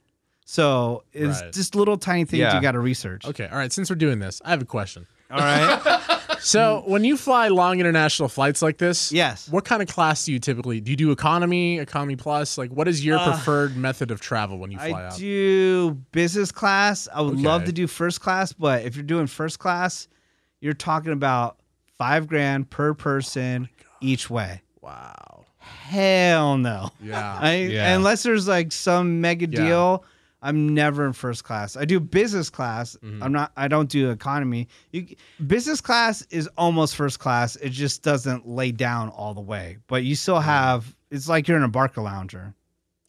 [0.50, 1.52] So it's Right.
[1.52, 2.56] just little tiny things Yeah.
[2.56, 3.26] you got to research.
[3.26, 3.72] Okay, all right.
[3.72, 5.06] Since we're doing this, I have a question.
[5.30, 6.02] All right.
[6.40, 9.50] So when you fly long international flights like this, Yes.
[9.50, 10.92] what kind of class do you typically do?
[10.92, 12.60] You do economy, economy plus?
[12.60, 15.18] Like, what is your uh, preferred method of travel when you fly I out?
[15.18, 17.08] do business class.
[17.14, 17.66] I would love Okay.
[17.68, 20.08] to do first class, but if you're doing first class,
[20.62, 21.58] you're talking about
[21.98, 24.62] five grand per person oh each way.
[24.80, 25.46] Wow.
[25.58, 26.92] Hell no.
[27.02, 27.38] Yeah.
[27.42, 27.96] I, Yeah.
[27.96, 29.60] Unless there's like some mega Yeah.
[29.66, 30.06] deal,
[30.48, 31.76] I'm never in first class.
[31.76, 32.96] I do business class.
[33.04, 33.22] Mm-hmm.
[33.24, 33.52] I'm not.
[33.58, 34.68] I don't do economy.
[34.92, 35.08] You,
[35.46, 37.56] business class is almost first class.
[37.58, 40.96] It just doesn't lay down all the way, but you still have.
[41.12, 42.54] It's like you're in a Barca lounger.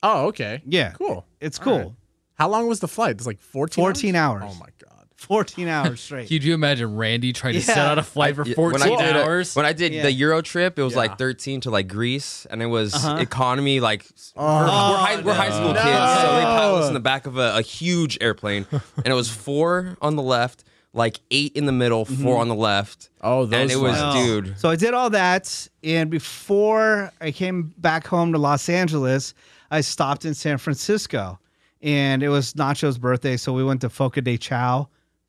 [0.02, 0.62] oh, okay.
[0.66, 1.24] Yeah, Cool.
[1.40, 1.78] it's All cool.
[1.78, 1.92] right.
[2.34, 3.12] How long was the flight?
[3.16, 4.44] It's like 14 14 hours.
[4.46, 4.87] Oh my god.
[5.18, 6.28] 14 hours straight.
[6.28, 9.02] Could you imagine Randy trying to set out a flight for I- 14 when I
[9.04, 9.54] did, hours?
[9.56, 10.02] when I did Yeah.
[10.02, 10.98] the Euro trip, it was Yeah.
[11.00, 13.16] like 13 to like Greece, and it was Uh-huh.
[13.16, 13.80] economy.
[13.80, 15.82] Like we're, Oh, we're high, we're high school no.
[15.82, 19.14] kids, so they pilot us in the back of a, a huge airplane, and it
[19.14, 20.62] was four on the left,
[20.94, 23.10] like eight in the middle, 4 on the left.
[23.20, 23.96] Oh, those and it was.
[23.98, 24.12] Oh.
[24.24, 24.58] dude.
[24.58, 29.34] So I did all that, and before I came back home to Los Angeles,
[29.70, 31.38] I stopped in San Francisco,
[31.82, 34.86] and it was Nacho's birthday, so we went to Fogo de Chão.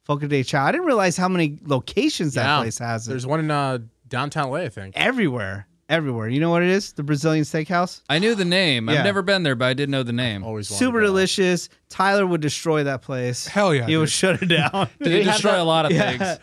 [0.10, 0.62] Fogo de Chão.
[0.62, 2.58] I didn't realize how many locations that Yeah.
[2.62, 3.06] place has.
[3.06, 4.98] There's one in uh, downtown LA, I think.
[4.98, 6.28] everywhere, everywhere.
[6.28, 6.94] You know what it is?
[6.94, 8.02] The Brazilian Steakhouse.
[8.10, 8.90] I knew the name.
[8.90, 8.98] Yeah.
[8.98, 10.44] I've never been there, but I did know the name.
[10.44, 11.08] Always wanted Super to go.
[11.12, 11.70] delicious.
[11.90, 13.46] Tyler would destroy that place.
[13.46, 14.12] Hell yeah, he would dude.
[14.12, 14.90] shut it down.
[15.00, 16.10] They they destroy that- a lot of Yeah.
[16.10, 16.20] things.
[16.20, 16.42] Do they have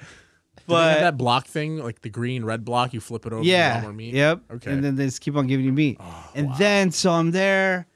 [0.68, 3.42] but that block thing, like the green red block, you flip it over.
[3.44, 4.14] yeah, to more meat?
[4.14, 4.40] yep.
[4.50, 4.70] Okay.
[4.72, 5.96] And then they just keep on giving you meat.
[6.00, 7.86] Oh, and then so I'm there,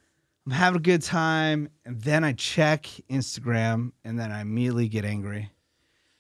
[0.47, 5.05] I'm having a good time, and then I check Instagram, and then I immediately get
[5.05, 5.51] angry.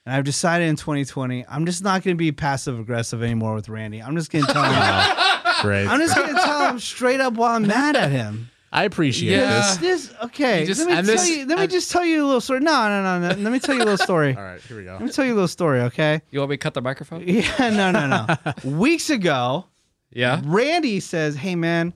[0.06, 3.68] And I've decided in 2020, I'm just not going to be passive aggressive anymore with
[3.68, 4.02] Randy.
[4.02, 5.16] I'm just going to tell him.
[5.62, 5.86] Great.
[5.86, 8.48] I'm just going to tell him straight up while I'm mad at him.
[8.72, 9.60] I appreciate Yeah.
[9.60, 9.76] this.
[10.08, 10.60] This okay.
[10.60, 11.44] You just- let me and tell this- you.
[11.46, 12.60] Let me and- just tell you a little story.
[12.60, 13.42] No, no, no, no.
[13.42, 14.34] Let me tell you a little story.
[14.36, 14.92] All right, here we go.
[14.92, 15.80] Let me tell you a little story.
[15.82, 16.22] Okay.
[16.30, 17.24] You want me to cut the microphone?
[17.26, 17.50] Yeah.
[17.70, 18.36] No, no, no.
[18.78, 19.66] Weeks ago,
[20.12, 20.40] Yeah.
[20.44, 21.92] Randy says, "Hey man,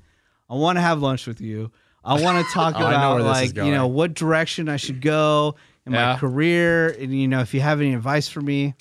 [0.50, 1.70] I want to have lunch with you.
[2.04, 3.72] I want to talk Oh, I know about where this is like you going.
[3.72, 5.54] know what direction I should go
[5.86, 6.12] in Yeah.
[6.14, 8.74] my career, and you know if you have any advice for me."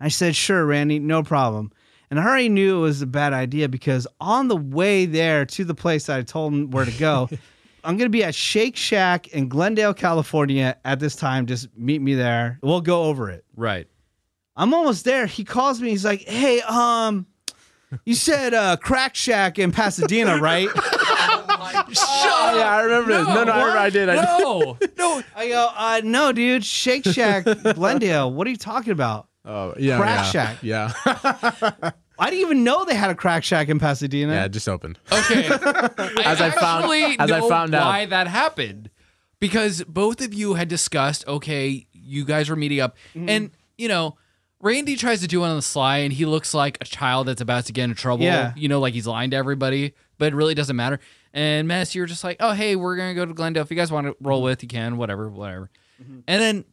[0.00, 1.72] I said, "Sure, Randy, no problem."
[2.10, 5.64] And I already knew it was a bad idea because on the way there to
[5.64, 7.28] the place I told him where to go,
[7.84, 11.46] I'm gonna be at Shake Shack in Glendale, California at this time.
[11.46, 12.58] Just meet me there.
[12.62, 13.44] We'll go over it.
[13.56, 13.86] Right.
[14.56, 15.26] I'm almost there.
[15.26, 15.90] He calls me.
[15.90, 17.26] He's like, "Hey, um,
[18.04, 20.68] you said uh, Crack Shack in Pasadena, right?"
[21.98, 23.26] Oh, yeah, I remember this.
[23.26, 24.08] No, no, I, remember I did.
[24.08, 24.44] I did.
[24.44, 24.78] No.
[24.98, 28.32] no, I go, uh, "No, dude, Shake Shack, Glendale.
[28.32, 30.30] What are you talking about?" Oh, yeah, Crack yeah.
[30.30, 30.58] Shack.
[30.62, 31.92] Yeah.
[32.18, 34.34] I didn't even know they had a Crack Shack in Pasadena.
[34.34, 34.98] yeah, it just opened.
[35.10, 35.46] Okay.
[35.48, 37.86] As I found- actually as I found out.
[37.86, 38.90] why that happened.
[39.40, 42.96] Because both of you had discussed, okay, you guys were meeting up.
[43.14, 43.28] Mm-hmm.
[43.30, 44.18] And, you know,
[44.60, 47.40] Randy tries to do it on the sly and he looks like a child that's
[47.40, 48.24] about to get in trouble.
[48.24, 48.52] Yeah.
[48.54, 51.00] You know, like he's lying to everybody, but it really doesn't matter.
[51.32, 53.62] And Mess, you're just like, oh, hey, we're going to go to Glendale.
[53.62, 55.70] If you guys want to roll with, you can, whatever, whatever.
[56.02, 56.20] Mm-hmm.
[56.26, 56.64] And then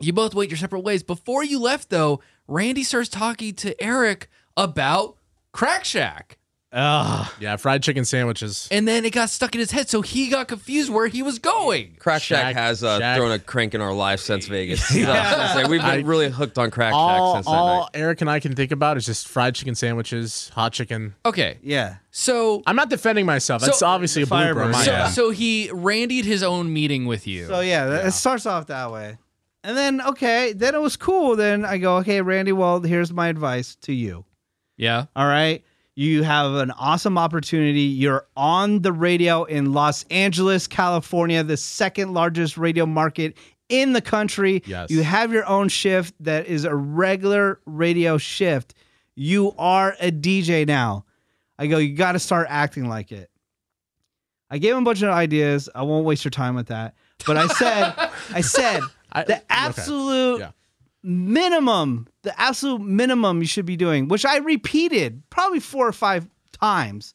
[0.00, 1.02] you both went your separate ways.
[1.02, 5.16] Before you left, though, Randy starts talking to Eric about
[5.52, 6.38] Crack Shack.
[6.76, 7.28] Ugh.
[7.38, 8.66] Yeah, fried chicken sandwiches.
[8.70, 11.38] And then it got stuck in his head, so he got confused where he was
[11.38, 11.94] going.
[12.00, 13.16] Crack Shack, Shack- has uh, Shack.
[13.16, 14.84] thrown a crank in our life since Vegas.
[14.88, 17.46] So, I was gonna say, we've been I- really hooked on Crack Shack All, since
[17.46, 17.90] that all night.
[17.94, 21.14] Eric and I can think about is just fried chicken sandwiches, hot chicken.
[21.24, 21.96] Okay, Yeah.
[22.10, 23.62] so I'm not defending myself.
[23.62, 24.54] That's So- obviously a blooper.
[24.54, 24.74] Firebird.
[24.76, 25.14] so, end.
[25.14, 27.46] so he randied his own meeting with you.
[27.46, 29.16] So yeah, that- it starts off that way,
[29.62, 31.36] and then okay, then it was cool.
[31.36, 32.50] Then I go, "Okay, Randy.
[32.52, 34.24] Well, here's my advice to you.
[34.76, 35.62] yeah, All right."
[35.96, 37.82] You have an awesome opportunity.
[37.82, 43.36] You're on the radio in Los Angeles, California, the second largest radio market
[43.68, 44.62] in the country.
[44.66, 44.90] Yes.
[44.90, 48.74] You have your own shift that is a regular radio shift.
[49.14, 51.04] You are a DJ now.
[51.58, 53.30] I go, you got to start acting like it.
[54.50, 55.68] I gave him a bunch of ideas.
[55.74, 56.94] I won't waste your time with that.
[57.24, 57.94] But I said,
[58.34, 58.80] I said,
[59.12, 59.44] I- the okay.
[59.48, 60.50] absolute Yeah.
[61.04, 66.26] Minimum, the absolute minimum you should be doing, which I repeated probably four or five
[66.52, 67.14] times.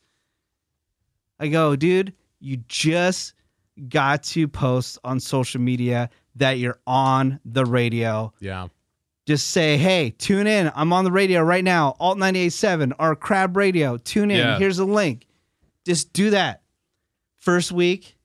[1.40, 3.34] I go, dude, you just
[3.88, 8.32] got to post on social media that you're on the radio.
[8.40, 8.68] yeah.
[9.26, 10.72] Just say, hey, tune in.
[10.74, 13.96] I'm on the radio right now, Alt 98.7 or Crab Radio.
[13.98, 14.38] Tune in.
[14.38, 14.58] Yeah.
[14.58, 15.28] Here's a link.
[15.86, 16.64] Just do that.
[17.38, 18.18] First week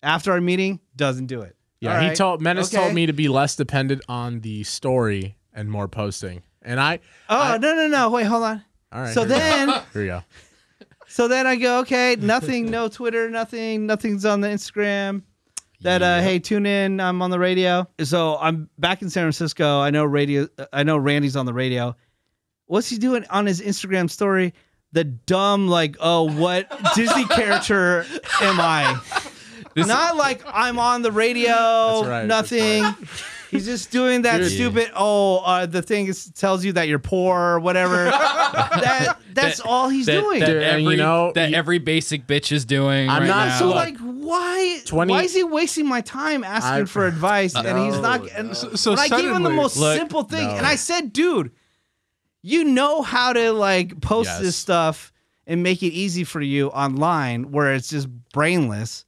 [0.00, 1.56] after our meeting, doesn't do it.
[1.84, 2.82] Yeah, he told Menace Okay.
[2.82, 6.42] told me to be less dependent on the story and more posting.
[6.62, 8.10] And I Oh, no, no, no.
[8.10, 8.64] Wait, hold on.
[8.92, 9.14] all right.
[9.14, 9.34] so we go.
[9.36, 9.68] then.
[9.92, 10.22] here we go.
[11.06, 15.22] So then I go, okay, nothing, no Twitter, nothing, nothing's on the Instagram.
[15.82, 16.98] that uh, hey, tune in.
[17.00, 17.86] I'm on the radio.
[18.02, 19.80] So I'm back in San Francisco.
[19.80, 20.48] I know radio.
[20.72, 21.94] I know Randy's on the radio.
[22.66, 24.54] What's he doing on his Instagram story?
[24.92, 26.66] The dumb like, oh, what
[26.96, 28.06] Disney character
[28.40, 28.98] am I?
[29.76, 31.46] Not like I'm on the radio.
[31.46, 33.08] That's right, that's nothing.
[33.50, 34.50] He's just doing that Dude.
[34.50, 34.90] stupid.
[34.96, 38.04] Oh, uh, the thing is, tells you that you're poor or whatever.
[38.06, 40.40] that that's That- all he's that, doing.
[40.40, 43.08] that Dude, every, you know, that you- every basic bitch is doing.
[43.08, 43.58] I'm right not now.
[43.60, 44.80] So Look, like, why?
[44.86, 47.54] 20 why is he wasting my time asking I- for advice?
[47.54, 48.22] and he's not.
[48.24, 50.54] No, And So- so when I gave him the most Look, simple thing, no.
[50.56, 51.52] and I said, "Dude,
[52.42, 54.40] you know how to like post Yes.
[54.40, 55.12] this stuff
[55.46, 59.04] and make it easy for you online, where it's just brainless."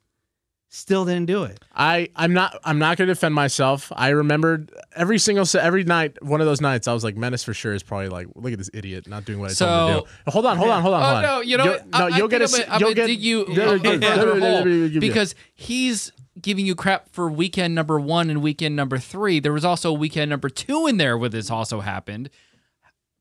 [0.78, 1.58] Still didn't do it.
[1.74, 3.90] I I'm not I'm not gonna defend myself.
[3.96, 7.54] I remembered every single every night one of those nights I was like Menace for
[7.54, 10.00] sure is probably like look at this idiot not doing what I told him to
[10.02, 10.30] So- do.
[10.32, 11.22] Hold on, hold on, hold on, Oh hold on.
[11.22, 11.40] no!
[11.40, 11.86] You know, You'll- what?
[11.86, 13.54] no, I, I you'll get a think s- I'm you'll gonna get dig you Yeah,
[13.54, 15.00] yeah, further yeah, hole yeah, yeah.
[15.00, 16.12] because he's
[16.42, 19.40] giving you crap for weekend number one and weekend number three.
[19.40, 22.28] There was also weekend number two in there where this also happened.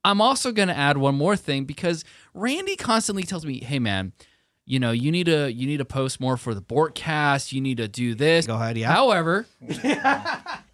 [0.04, 4.12] I'm also going to add one more thing because Randy constantly tells me, "Hey, man."
[4.68, 7.54] You know, you need to you need to post more for the Bortcast.
[7.54, 8.48] You need to do this.
[8.48, 8.92] Go ahead, yeah.
[8.92, 9.46] However,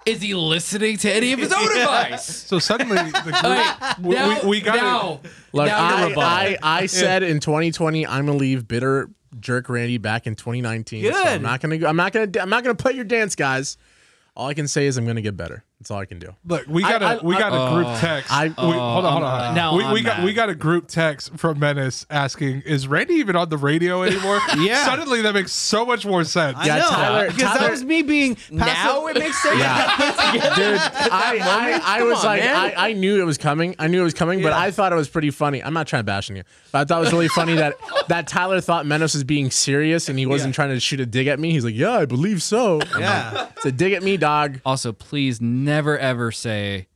[0.06, 2.26] is he listening to any of his own advice?
[2.26, 5.20] So suddenly the group, Hey, we, now, we, we got now,
[5.52, 6.58] Look, now you're I.
[6.64, 11.04] I, I said in 2020 I'm gonna leave bitter jerk Randy back in 2019.
[11.04, 11.28] So Good.
[11.28, 13.78] I'm not gonna I'm not gonna I'm not gonna play your dance, guys.
[14.38, 15.66] All I can say is I'm gonna get better.
[15.82, 16.36] That's all I can do.
[16.46, 17.98] Look, we got I- a we got a group Oh.
[18.00, 18.32] text.
[18.32, 18.70] I- we, hold
[19.04, 19.56] on, hold on.
[19.56, 20.26] now we, we got mad.
[20.26, 24.40] we got a group text from Menace asking, "Is Randy even on the radio anymore?"
[24.58, 24.86] Yeah.
[24.86, 26.56] Suddenly, that makes so much more sense.
[26.56, 28.58] I Yeah, know Tyler- because that was me being passive.
[28.60, 29.58] Now it makes sense.
[29.60, 29.96] Yeah.
[30.56, 30.78] Dude,
[31.12, 32.44] I, I, I was on, like.
[32.44, 33.76] I, I knew it was coming.
[33.80, 35.64] I knew it was coming, but I thought it was pretty funny.
[35.64, 37.74] I'm not trying to bash on you, but I thought it was really funny that
[38.10, 41.26] that Tyler thought Menace was being serious and he wasn't trying to shoot a dig
[41.26, 41.52] at me.
[41.54, 42.82] He's like, yeah, I believe so.
[42.94, 43.32] I'm Yeah.
[43.34, 44.60] like, It's a dig at me, dog.
[44.64, 46.88] Also, please never ever say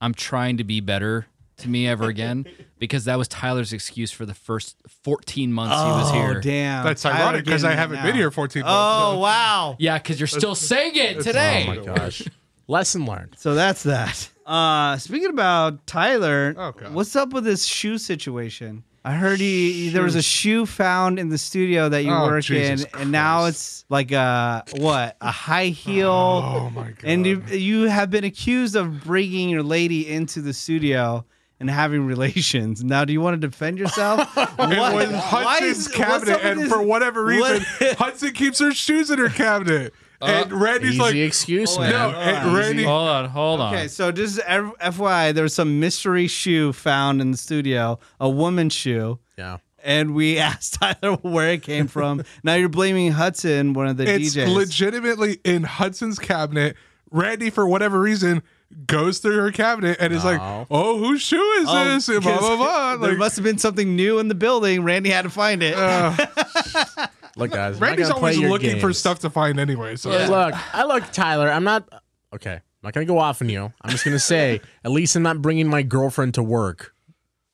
[0.00, 1.26] I'm trying to be better
[1.58, 2.46] to me ever again
[2.78, 6.40] because that was Tyler's excuse for the first 14 months he was Oh here.
[6.40, 6.84] damn!
[6.84, 8.04] That's Tyler ironic because I haven't now.
[8.06, 8.74] been here 14 months.
[8.74, 9.76] Oh so- wow!
[9.80, 11.66] Yeah, because you're still saying it today.
[11.68, 12.22] Oh my gosh.
[12.66, 13.34] Lesson learned.
[13.36, 14.30] So that's that.
[14.46, 18.84] Uh, speaking about Tyler, Oh, what's up with this shoe situation?
[19.04, 22.44] I heard he there was a shoe found in the studio that you Oh, work
[22.44, 26.10] Jesus in, and now it's like a what a high heel.
[26.10, 26.96] Oh my god!
[27.04, 31.24] and you, you have been accused of bringing your lady into the studio
[31.60, 32.84] and having relations.
[32.84, 34.36] Now, do you want to defend yourself?
[34.36, 39.10] What- why Hudson's is- cabinet, and this- for whatever reason, what- Hudson keeps her shoes
[39.10, 41.90] in her cabinet, Uh, and Randy's Easy like, excuse, man.
[41.90, 42.84] no, and Randy.
[42.84, 43.74] Hold on, hold on.
[43.74, 48.28] Okay, so just F- FYI, there was some mystery shoe found in the studio, a
[48.28, 49.18] woman's shoe.
[49.38, 49.58] Yeah.
[49.82, 52.22] And we asked Tyler where it came from.
[52.44, 54.54] now you're blaming Hudson, one of the It's DJs.
[54.54, 56.76] legitimately in Hudson's cabinet.
[57.10, 58.42] Randy, for whatever reason,
[58.86, 60.66] goes through her cabinet and is like, Oh.
[60.70, 62.96] "Oh, whose shoe is Oh, this?" And blah blah blah.
[62.98, 64.84] there Like, must have been something new in the building.
[64.84, 65.74] Randy had to find it.
[65.76, 66.14] Uh,
[67.36, 67.74] Look, guys.
[67.76, 68.98] I'm not Randy's gonna play always your looking for games.
[68.98, 69.96] stuff to find anyway.
[69.96, 71.50] So Look, I look, Tyler.
[71.50, 71.88] I'm not
[72.34, 72.54] okay.
[72.54, 73.72] I'm not gonna go off on you.
[73.82, 76.94] I'm just gonna say, at least I'm not bringing my girlfriend to work.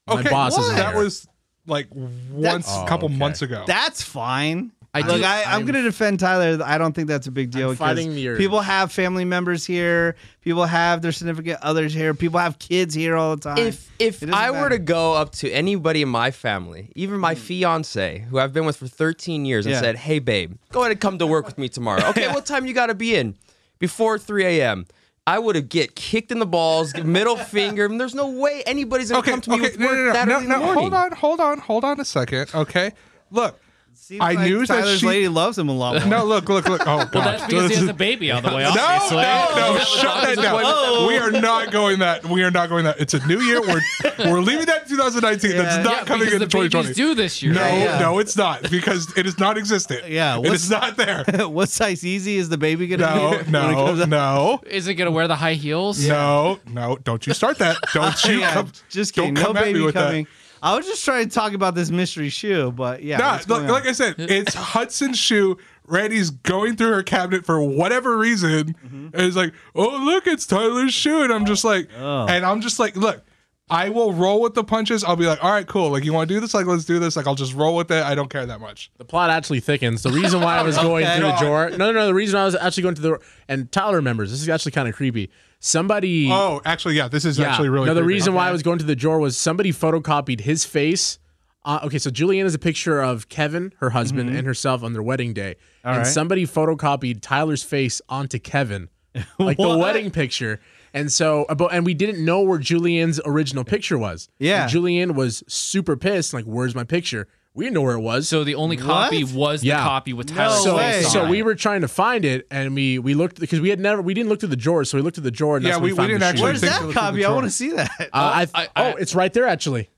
[0.07, 1.03] My okay, boss is that there.
[1.03, 1.27] was
[1.67, 3.17] like once Oh, a couple okay.
[3.17, 3.65] months ago.
[3.67, 4.71] That's fine.
[4.97, 6.63] I Look, do- I, I'm, I'm- going to defend Tyler.
[6.65, 8.39] I don't think that's a big deal I'm fighting the urge.
[8.39, 10.17] people have family members here.
[10.43, 12.15] People have their significant others here.
[12.15, 13.59] People have kids here all the time.
[13.59, 17.19] If if It doesn't I were to go up to anybody in my family, even
[17.21, 17.41] my hmm.
[17.41, 19.81] fiance, who I've been with for 13 years, and Yeah.
[19.81, 22.65] said, "Hey, babe, go ahead and come to work with me tomorrow." Okay, what time
[22.67, 23.37] you got to be in?
[23.79, 24.87] Before 3 a.m.
[25.27, 27.89] I would have get kicked in the balls, middle finger.
[27.89, 30.13] There's no way anybody's gonna okay, come to me okay, with no, work no, no,
[30.13, 30.83] that no, early in the no, morning.
[30.83, 32.55] hold on, hold on, hold on a second.
[32.55, 32.93] Okay,
[33.31, 33.61] look,
[33.99, 36.07] Seems I like knew that Tyler's she- lady loves him a lot more.
[36.07, 36.83] no, look, look, look.
[36.83, 37.15] Oh, God.
[37.15, 39.17] Well, that's because he has a baby on the way, No, obviously.
[39.17, 40.63] no, no, shut that down.
[40.65, 41.07] Oh.
[41.09, 42.25] We are not going that.
[42.27, 43.01] We are not going that.
[43.01, 43.61] It's a new year.
[43.61, 43.81] We're
[44.19, 45.51] we're leaving that in 2019.
[45.51, 45.63] Yeah.
[45.63, 46.95] That's not Yeah, coming because into 2020.
[46.95, 47.55] Do this year.
[47.55, 47.99] no, yeah.
[47.99, 50.09] no, it's not because it is not existent.
[50.09, 51.25] Yeah, it what's- not there.
[51.49, 53.37] what size easy is the baby going to No, be?
[53.51, 54.09] when no, out?
[54.09, 56.07] no, Is it gonna wear the high heels?
[56.07, 56.97] no, no.
[57.03, 57.77] Don't you start that.
[57.95, 58.73] Don't you Yeah, come.
[58.91, 59.35] just don't kidding.
[59.35, 60.25] No come at me baby coming.
[60.25, 60.31] that.
[60.67, 60.75] Coming.
[60.75, 63.19] I was just trying to talk about this mystery shoe, but yeah.
[63.19, 65.59] Nah, look, like I said, it's Hudson's shoe.
[65.87, 69.07] Randy's going through her cabinet for whatever reason, Mm-hmm.
[69.15, 72.27] and it's like, "Oh, look, it's Tyler's shoe," and I'm just like, Oh.
[72.29, 73.23] and I'm just like, look.
[73.69, 75.03] I will roll with the punches.
[75.03, 75.91] I'll be like, all right, cool.
[75.91, 76.55] Like, you want to do this?
[76.55, 77.17] Like, let's do this.
[77.17, 78.01] Like, I'll just roll with it.
[78.01, 78.93] I don't care that much.
[78.99, 80.05] The plot actually thickens.
[80.05, 81.17] The reason why I was going Okay.
[81.19, 81.71] through the drawer.
[81.71, 82.07] No, no, no.
[82.07, 84.31] The reason I was actually going to the and Tyler remembers.
[84.31, 85.31] This is actually kind of creepy.
[85.59, 86.29] Somebody.
[86.31, 87.51] Oh, actually, yeah, this is yeah.
[87.51, 87.87] actually really.
[87.87, 88.15] no, the creepy.
[88.15, 91.19] reason why I was going to the drawer was somebody photocopied his face
[91.67, 95.03] uh, okay, so Julianne is a picture of Kevin, her husband, and herself on their
[95.03, 96.07] wedding day, and right.
[96.07, 98.89] somebody photocopied Tyler's face onto Kevin,
[99.41, 100.61] like the wedding picture.
[100.95, 104.29] And so, about, and we didn't know where Julianne's original picture was.
[104.39, 104.63] Yeah.
[104.63, 106.33] And Julianne was super pissed.
[106.33, 107.27] Like, where's my picture?
[107.57, 108.29] We didn't know where it was.
[108.29, 109.33] So the only copy What?
[109.35, 109.83] was the Yeah.
[109.83, 111.03] copy with No Tyler's so, way.
[111.03, 114.03] so we were trying to find it, and we we looked because we had never
[114.03, 115.57] we didn't look through the drawer, so we looked through the drawer.
[115.57, 116.43] And Yeah, that's when we- we found didn't the actually.
[116.43, 117.25] Where's that to look in the copy?
[117.25, 117.91] I want to see that.
[118.01, 119.89] Uh, I, I- I- oh, it's right there actually.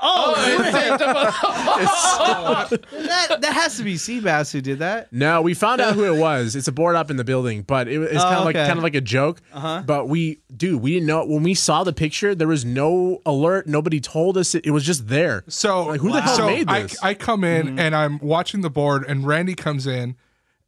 [0.00, 0.34] Oh,
[2.70, 5.12] that that has to be Seabass who did that.
[5.12, 6.56] No, we found out who it was.
[6.56, 8.66] It's a board up in the building, but it, it's Oh, kind of like okay.
[8.66, 9.40] kind of like a joke.
[9.52, 9.82] Uh-huh.
[9.86, 12.34] But we, dude, we didn't know when we saw the picture.
[12.34, 13.66] There was no alert.
[13.66, 15.44] Nobody told us it, it was just there.
[15.48, 17.02] So Like, who the hell so made I, this?
[17.02, 20.16] I come in and I'm watching the board, and Randy comes in,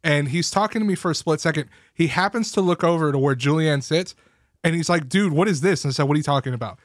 [0.03, 1.69] and he's talking to me for a split second.
[1.93, 4.15] He happens to look over to where Julianne sits,
[4.63, 6.79] and he's like, "Dude, what is this?" And I said, "What are you talking about?"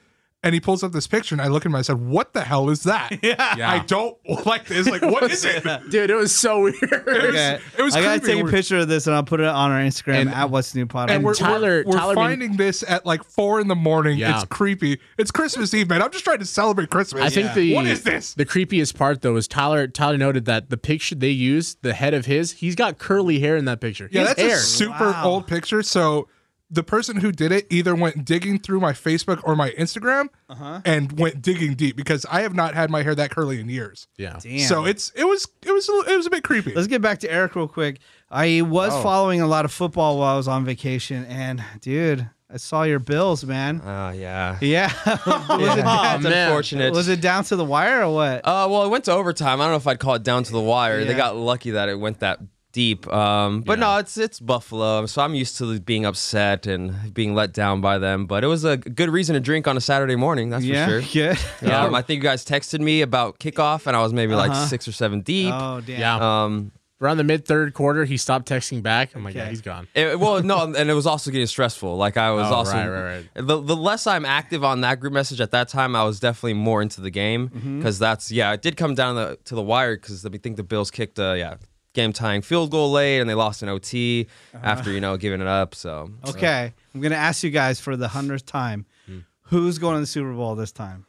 [0.44, 1.74] And he pulls up this picture, and I look at him.
[1.74, 3.18] and I said, "What the hell is that?
[3.24, 4.88] Yeah, I don't like this.
[4.88, 6.76] Like, what is it?" Dude, it was so weird.
[6.82, 7.58] Okay.
[7.76, 8.36] it was I gotta creepy.
[8.42, 10.76] take a picture of this and I'll put it on our Instagram And- at What's
[10.76, 11.10] New Pod.
[11.10, 14.16] And we're, Tyler- we're, we're Tyler being- finding this at like four in the morning.
[14.18, 14.36] Yeah.
[14.36, 15.00] It's creepy.
[15.18, 16.02] It's Christmas Eve, man.
[16.02, 17.20] I'm just trying to celebrate Christmas.
[17.24, 18.34] I think the what is this?
[18.34, 19.88] The creepiest part though is Tyler.
[19.88, 23.56] Tyler noted that the picture they used, the head of his, he's got curly hair
[23.56, 24.08] in that picture.
[24.12, 24.54] Yeah, has that's hair.
[24.56, 25.24] a super Wow.
[25.24, 25.82] old picture.
[25.82, 26.28] So
[26.70, 30.80] the person who did it either went digging through my Facebook or my Instagram Uh-huh.
[30.84, 34.06] and went digging deep because I have not had my hair that curly in years.
[34.18, 34.38] yeah.
[34.42, 34.58] Damn.
[34.60, 36.74] So it's it was it was a little- it was a bit creepy.
[36.74, 38.00] Let's get back to Eric real quick.
[38.30, 39.02] I was Oh.
[39.02, 42.98] following a lot of football while I was on vacation, and dude, I saw your
[42.98, 43.80] Bills, man.
[43.84, 44.58] Oh yeah.
[44.60, 46.48] Yeah, was it It's down, man.
[46.48, 46.92] unfortunate.
[46.92, 48.42] was it down to the wire or what?
[48.46, 49.60] Uh, well, it went to overtime.
[49.60, 51.00] I don't know if I'd call it down to the wire.
[51.00, 51.06] Yeah.
[51.06, 52.40] They got lucky that it went that
[52.72, 53.06] deep.
[53.12, 53.84] Um, but Yeah.
[53.86, 57.98] no, it's it's Buffalo, so I'm used to being upset and being let down by
[57.98, 58.26] them.
[58.26, 60.50] But it was a good reason to drink on a Saturday morning.
[60.50, 61.34] That's yeah, for sure.
[61.62, 64.48] Yeah, Um, I think you guys texted me about kickoff, and I was maybe Uh-huh.
[64.48, 65.52] like six or seven deep.
[65.52, 66.00] Oh damn.
[66.00, 66.44] Yeah.
[66.44, 69.14] Um, Around the mid third quarter, he stopped texting back.
[69.14, 69.44] I'm like, Okay.
[69.44, 69.86] yeah, he's gone.
[69.94, 71.96] it- well, no, and it was also getting stressful.
[71.96, 73.04] Like I was Oh, also right, right,
[73.36, 73.46] right.
[73.46, 76.54] The, the less I'm active on that group message at that time, I was definitely
[76.54, 77.78] more into the game Mm-hmm.
[77.78, 80.64] because that's yeah, it did come down the, to the wire because I think the
[80.64, 81.54] Bills kicked a yeah
[81.98, 84.26] game tying field goal late and they lost an OT
[84.62, 85.74] after you know giving it up.
[85.74, 86.30] So Uh-huh.
[86.36, 89.18] Okay, I'm gonna ask you guys for the hundredth time, Hmm.
[89.50, 91.04] who's going to the Super Bowl this time?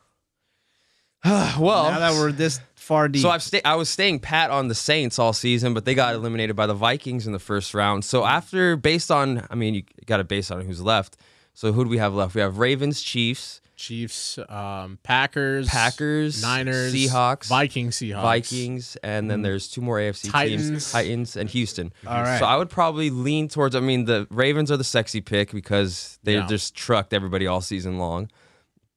[1.26, 3.22] well, now that we're this far deep.
[3.22, 6.16] So I've sta- I was staying pat on the Saints all season, but they got
[6.16, 8.06] eliminated by the Vikings in the first round.
[8.06, 11.18] So after, based on, I mean, you got to base on who's left.
[11.54, 12.36] So who do we have left?
[12.36, 19.42] We have Ravens, Chiefs, Chiefs, um, Packers, Packers, Niners, Seahawks, Vikings, Seahawks, Vikings, and then
[19.42, 20.68] there's two more AFC Titans.
[20.68, 21.94] teams, Titans and Houston.
[22.06, 22.40] All right.
[22.40, 23.76] So I would probably lean towards.
[23.76, 26.46] I mean, the Ravens are the sexy pick because they Yeah.
[26.48, 28.30] just trucked everybody all season long.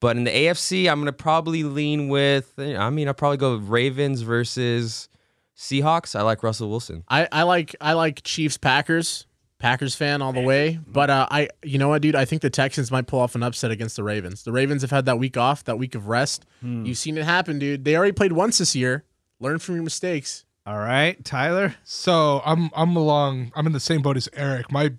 [0.01, 2.53] But in the AFC, I'm gonna probably lean with.
[2.59, 5.09] I mean, I'll probably go Ravens versus
[5.57, 6.17] Seahawks.
[6.17, 7.05] I like Russell Wilson.
[7.09, 9.27] I, I like I like Chiefs Packers.
[9.63, 10.81] Packers fan all the way.
[10.89, 12.17] But uh, I you know what, dude?
[12.17, 14.43] I think the Texans might pull off an upset against the Ravens.
[14.43, 16.45] The Ravens have had that week off, that week of rest.
[16.63, 17.85] You've seen it happen, dude.
[17.85, 19.05] They already played once this year.
[19.39, 20.45] Learn from your mistakes.
[20.67, 21.77] All right, Tyler.
[21.85, 23.53] So I'm I'm along.
[23.55, 24.71] I'm in the same boat as Eric.
[24.73, 24.95] My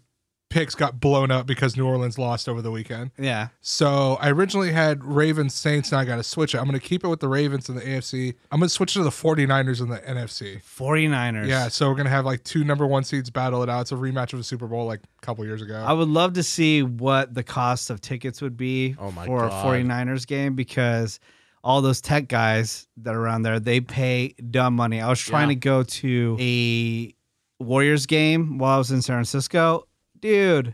[0.54, 3.12] picks got blown up because New Orleans lost over the weekend.
[3.18, 3.48] Yeah.
[3.62, 5.92] So I originally had Ravens Saints.
[5.92, 6.60] Now I got to switch it.
[6.60, 8.36] I'm going to keep it with the Ravens in the AFC.
[8.52, 10.62] I'm going to switch to the 49ers in the NFC.
[10.63, 11.48] 49ers.
[11.48, 13.82] Yeah, so we're going to have like two number one seeds battle it out.
[13.82, 15.84] It's a rematch of the Super Bowl like a couple years ago.
[15.86, 19.48] I would love to see what the cost of tickets would be Oh my for
[19.48, 19.66] God.
[19.66, 21.20] a 49ers game because
[21.63, 25.02] all those tech guys that are around there, they pay dumb money.
[25.02, 25.56] I was trying Yeah.
[25.56, 27.16] to go to a
[27.63, 29.88] Warriors game while I was in San Francisco.
[30.23, 30.73] Dude,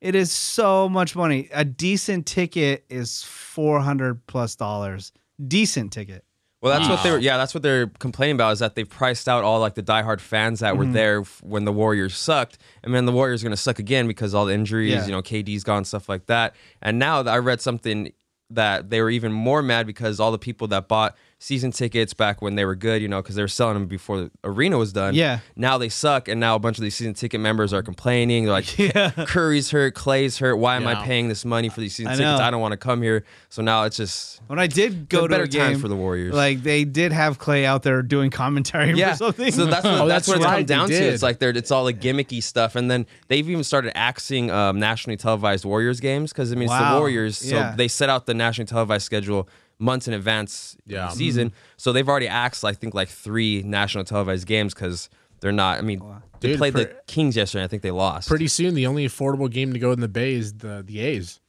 [0.00, 1.48] it is so much money.
[1.52, 5.12] A decent ticket is 400 plus dollars.
[5.46, 6.24] Decent ticket.
[6.60, 7.18] Well, that's what they were.
[7.18, 10.18] Yeah, that's what they're complaining about is that they've priced out all like the diehard
[10.18, 10.94] fans that were mm-hmm.
[10.94, 14.34] there when the Warriors sucked, and then the Warriors are going to suck again because
[14.34, 15.06] all the injuries, Yeah.
[15.06, 16.56] you know, KD's gone, stuff like that.
[16.82, 18.12] And now I read something
[18.50, 22.42] that they were even more mad because all the people that bought season tickets back
[22.42, 24.92] when they were good, you know, because they were selling them before the arena was
[24.92, 25.14] done.
[25.14, 25.38] Yeah.
[25.54, 28.44] Now they suck, and now a bunch of these season ticket members are complaining.
[28.44, 29.10] They're like, Yeah.
[29.12, 30.56] Curry's hurt, Clay's hurt.
[30.56, 32.38] Why am I paying this money for these season I tickets?
[32.40, 32.44] know.
[32.44, 33.24] I don't want to come here.
[33.50, 36.34] So now it's just When I did go to better a times for the Warriors.
[36.34, 39.12] like they did have Clay out there doing commentary yeah.
[39.12, 39.52] or something.
[39.52, 40.94] So that's what, Oh, that's, that's what it's come down to.
[40.94, 44.80] It's like they're it's all like gimmicky stuff, and then they've even started axing um,
[44.80, 46.94] nationally televised Warriors games because I mean it's Wow.
[46.94, 47.74] the Warriors, so Yeah.
[47.76, 49.48] they set out the nationally televised schedule
[49.78, 51.06] months in advance of Yeah.
[51.06, 51.52] the season.
[51.76, 55.08] So they've already axed I think like three national televised games because
[55.40, 55.78] they're not.
[55.78, 56.02] I mean,
[56.40, 57.64] they Dude, played the Kings yesterday.
[57.64, 58.28] I think they lost.
[58.28, 61.40] Pretty soon, the only affordable game to go in the Bay is the the A's.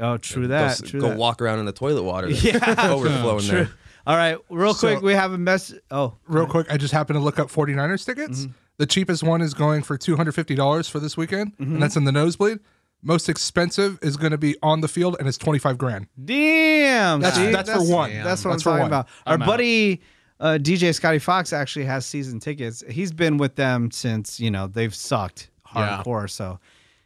[0.00, 0.70] Oh, true Go that.
[0.72, 1.18] s- true go that.
[1.18, 2.28] walk around in the toilet water.
[2.30, 2.90] Yeah.
[2.90, 3.70] overflowing there.
[4.06, 5.72] All right, real quick, So- we have a mess.
[5.90, 8.40] Oh, Real quick, I just happened to look up 49ers tickets.
[8.40, 8.52] Mm-hmm.
[8.76, 11.74] The cheapest one is going for $250 for this weekend, Mm-hmm.
[11.74, 12.58] and that's in the nosebleed.
[13.06, 16.06] Most expensive is going to be on the field, and it's 25 grand.
[16.24, 17.20] damn!
[17.20, 17.52] That's- see?
[17.52, 18.10] that's for one.
[18.12, 18.86] That's what That's I'm talking one.
[18.88, 19.08] about.
[19.26, 19.46] Our I'm out.
[19.46, 20.00] buddy
[20.40, 22.82] uh, DJ Scotty Fox actually has season tickets.
[22.88, 26.02] He's been with them since you know they've sucked Yeah.
[26.02, 26.28] hardcore.
[26.30, 26.58] So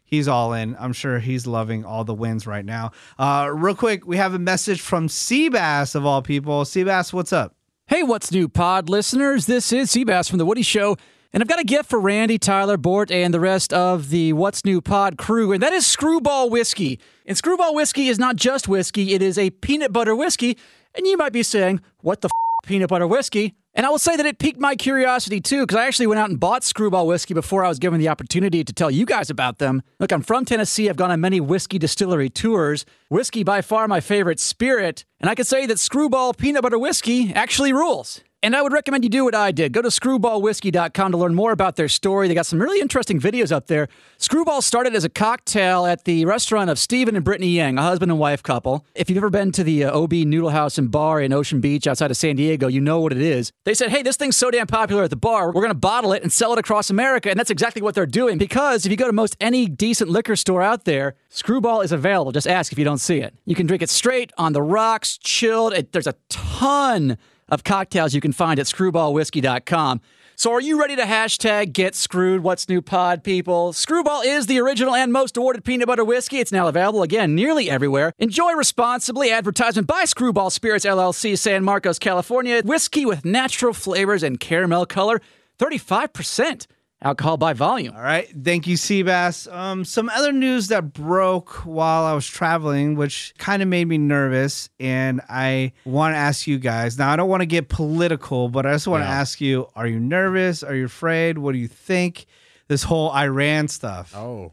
[0.04, 0.76] he's all in.
[0.78, 2.92] I'm sure he's loving all the wins right now.
[3.18, 6.62] Uh, real quick, we have a message from Seabass of all people.
[6.64, 7.54] Seabass, what's up?
[7.86, 9.46] Hey, what's new, pod listeners?
[9.46, 10.96] This is Seabass from The Woody Show,
[11.32, 14.64] and I've got a gift for Randy, Tyler, Bort, and the rest of the What's
[14.64, 16.98] New Pod crew, and that is Screwball Whiskey.
[17.26, 20.56] And Screwball Whiskey is not just whiskey, it is a peanut butter whiskey.
[20.94, 23.54] And you might be saying, what the f- peanut butter whiskey?
[23.74, 26.30] And I will say that it piqued my curiosity too, because I actually went out
[26.30, 29.58] and bought Screwball Whiskey before I was given the opportunity to tell you guys about
[29.58, 29.82] them.
[30.00, 30.88] Look, I'm from Tennessee.
[30.88, 32.84] I've gone on many whiskey distillery tours.
[33.08, 35.04] Whiskey, by far my favorite spirit.
[35.20, 38.20] And I can say that Screwball Peanut Butter Whiskey actually rules.
[38.40, 39.72] And I would recommend you do what I did.
[39.72, 42.28] Go to screwballwhiskey.com to learn more about their story.
[42.28, 43.88] They got some really interesting videos up there.
[44.16, 48.12] Screwball started as a cocktail at the restaurant of Stephen and Brittany Yang, a husband
[48.12, 48.86] and wife couple.
[48.94, 51.88] If you've ever been to the uh, OB Noodle House and Bar in Ocean Beach
[51.88, 53.50] outside of San Diego, you know what it is.
[53.64, 56.12] They said, hey, this thing's so damn popular at the bar, we're going to bottle
[56.12, 57.30] it and sell it across America.
[57.30, 60.36] And that's exactly what they're doing because if you go to most any decent liquor
[60.36, 62.30] store out there, Screwball is available.
[62.30, 63.34] Just ask if you don't see it.
[63.46, 65.72] You can drink it straight, on the rocks, chilled.
[65.72, 67.18] It, there's a ton
[67.48, 70.00] of cocktails you can find at screwballwhiskey.com.
[70.36, 72.44] So are you ready to hashtag get screwed?
[72.44, 73.72] What's new pod people?
[73.72, 76.38] Screwball is the original and most awarded peanut butter whiskey.
[76.38, 78.12] It's now available again nearly everywhere.
[78.18, 79.32] Enjoy responsibly.
[79.32, 82.62] Advertisement by Screwball Spirits LLC, San Marcos, California.
[82.64, 85.20] Whiskey with natural flavors and caramel color.
[85.58, 86.68] 35%
[87.02, 87.94] alcohol by volume.
[87.94, 88.28] All right.
[88.42, 89.52] Thank you, Seabass.
[89.52, 93.98] Um, some other news that broke while I was traveling, which kind of made me
[93.98, 94.68] nervous.
[94.80, 98.66] And I want to ask you guys now, I don't want to get political, but
[98.66, 99.20] I just want to Yeah.
[99.20, 100.62] ask you are you nervous?
[100.62, 101.38] Are you afraid?
[101.38, 102.26] What do you think?
[102.68, 104.14] This whole Iran stuff.
[104.14, 104.52] Oh.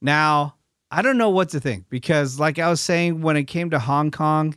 [0.00, 0.54] Now,
[0.90, 3.78] I don't know what to think because, like I was saying, when it came to
[3.80, 4.54] Hong Kong,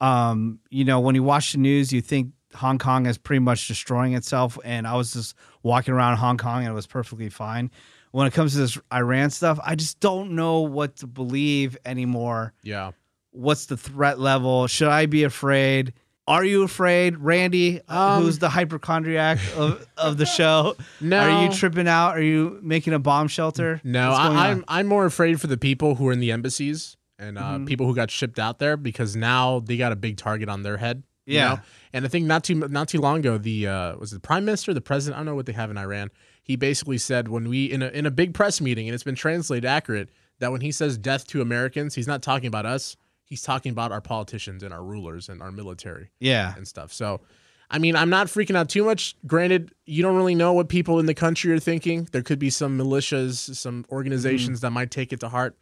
[0.00, 3.68] um, you know, when you watch the news, you think Hong Kong is pretty much
[3.68, 4.58] destroying itself.
[4.64, 7.70] And I was just walking around Hong Kong and it was perfectly fine.
[8.12, 12.52] When it comes to this Iran stuff, I just don't know what to believe anymore.
[12.62, 12.92] Yeah.
[13.32, 14.68] What's the threat level?
[14.68, 15.92] Should I be afraid?
[16.26, 20.74] Are you afraid, Randy, Um, who's the hypochondriac of, of the show?
[21.00, 21.18] No.
[21.20, 22.16] Are you tripping out?
[22.16, 23.80] Are you making a bomb shelter?
[23.84, 24.36] No, I, on?
[24.36, 27.64] I'm I'm more afraid for the people who are in the embassies and uh, Mm-hmm.
[27.66, 30.78] people who got shipped out there because now they got a big target on their
[30.78, 31.02] head.
[31.26, 31.48] You Yeah.
[31.54, 31.60] know?
[31.92, 34.44] and I think not too not too long ago, the uh, was it the prime
[34.44, 36.10] minister, the president, I don't know what they have in Iran.
[36.42, 39.14] He basically said when we in a in a big press meeting, and it's been
[39.14, 40.10] translated accurate,
[40.40, 42.96] that when he says death to Americans, he's not talking about us.
[43.24, 46.54] He's talking about our politicians and our rulers and our military Yeah.
[46.56, 46.92] and stuff.
[46.92, 47.22] So,
[47.70, 49.16] I mean, I'm not freaking out too much.
[49.26, 52.06] Granted, you don't really know what people in the country are thinking.
[52.12, 54.66] There could be some militias, some organizations Mm-hmm.
[54.66, 55.56] that might take it to heart,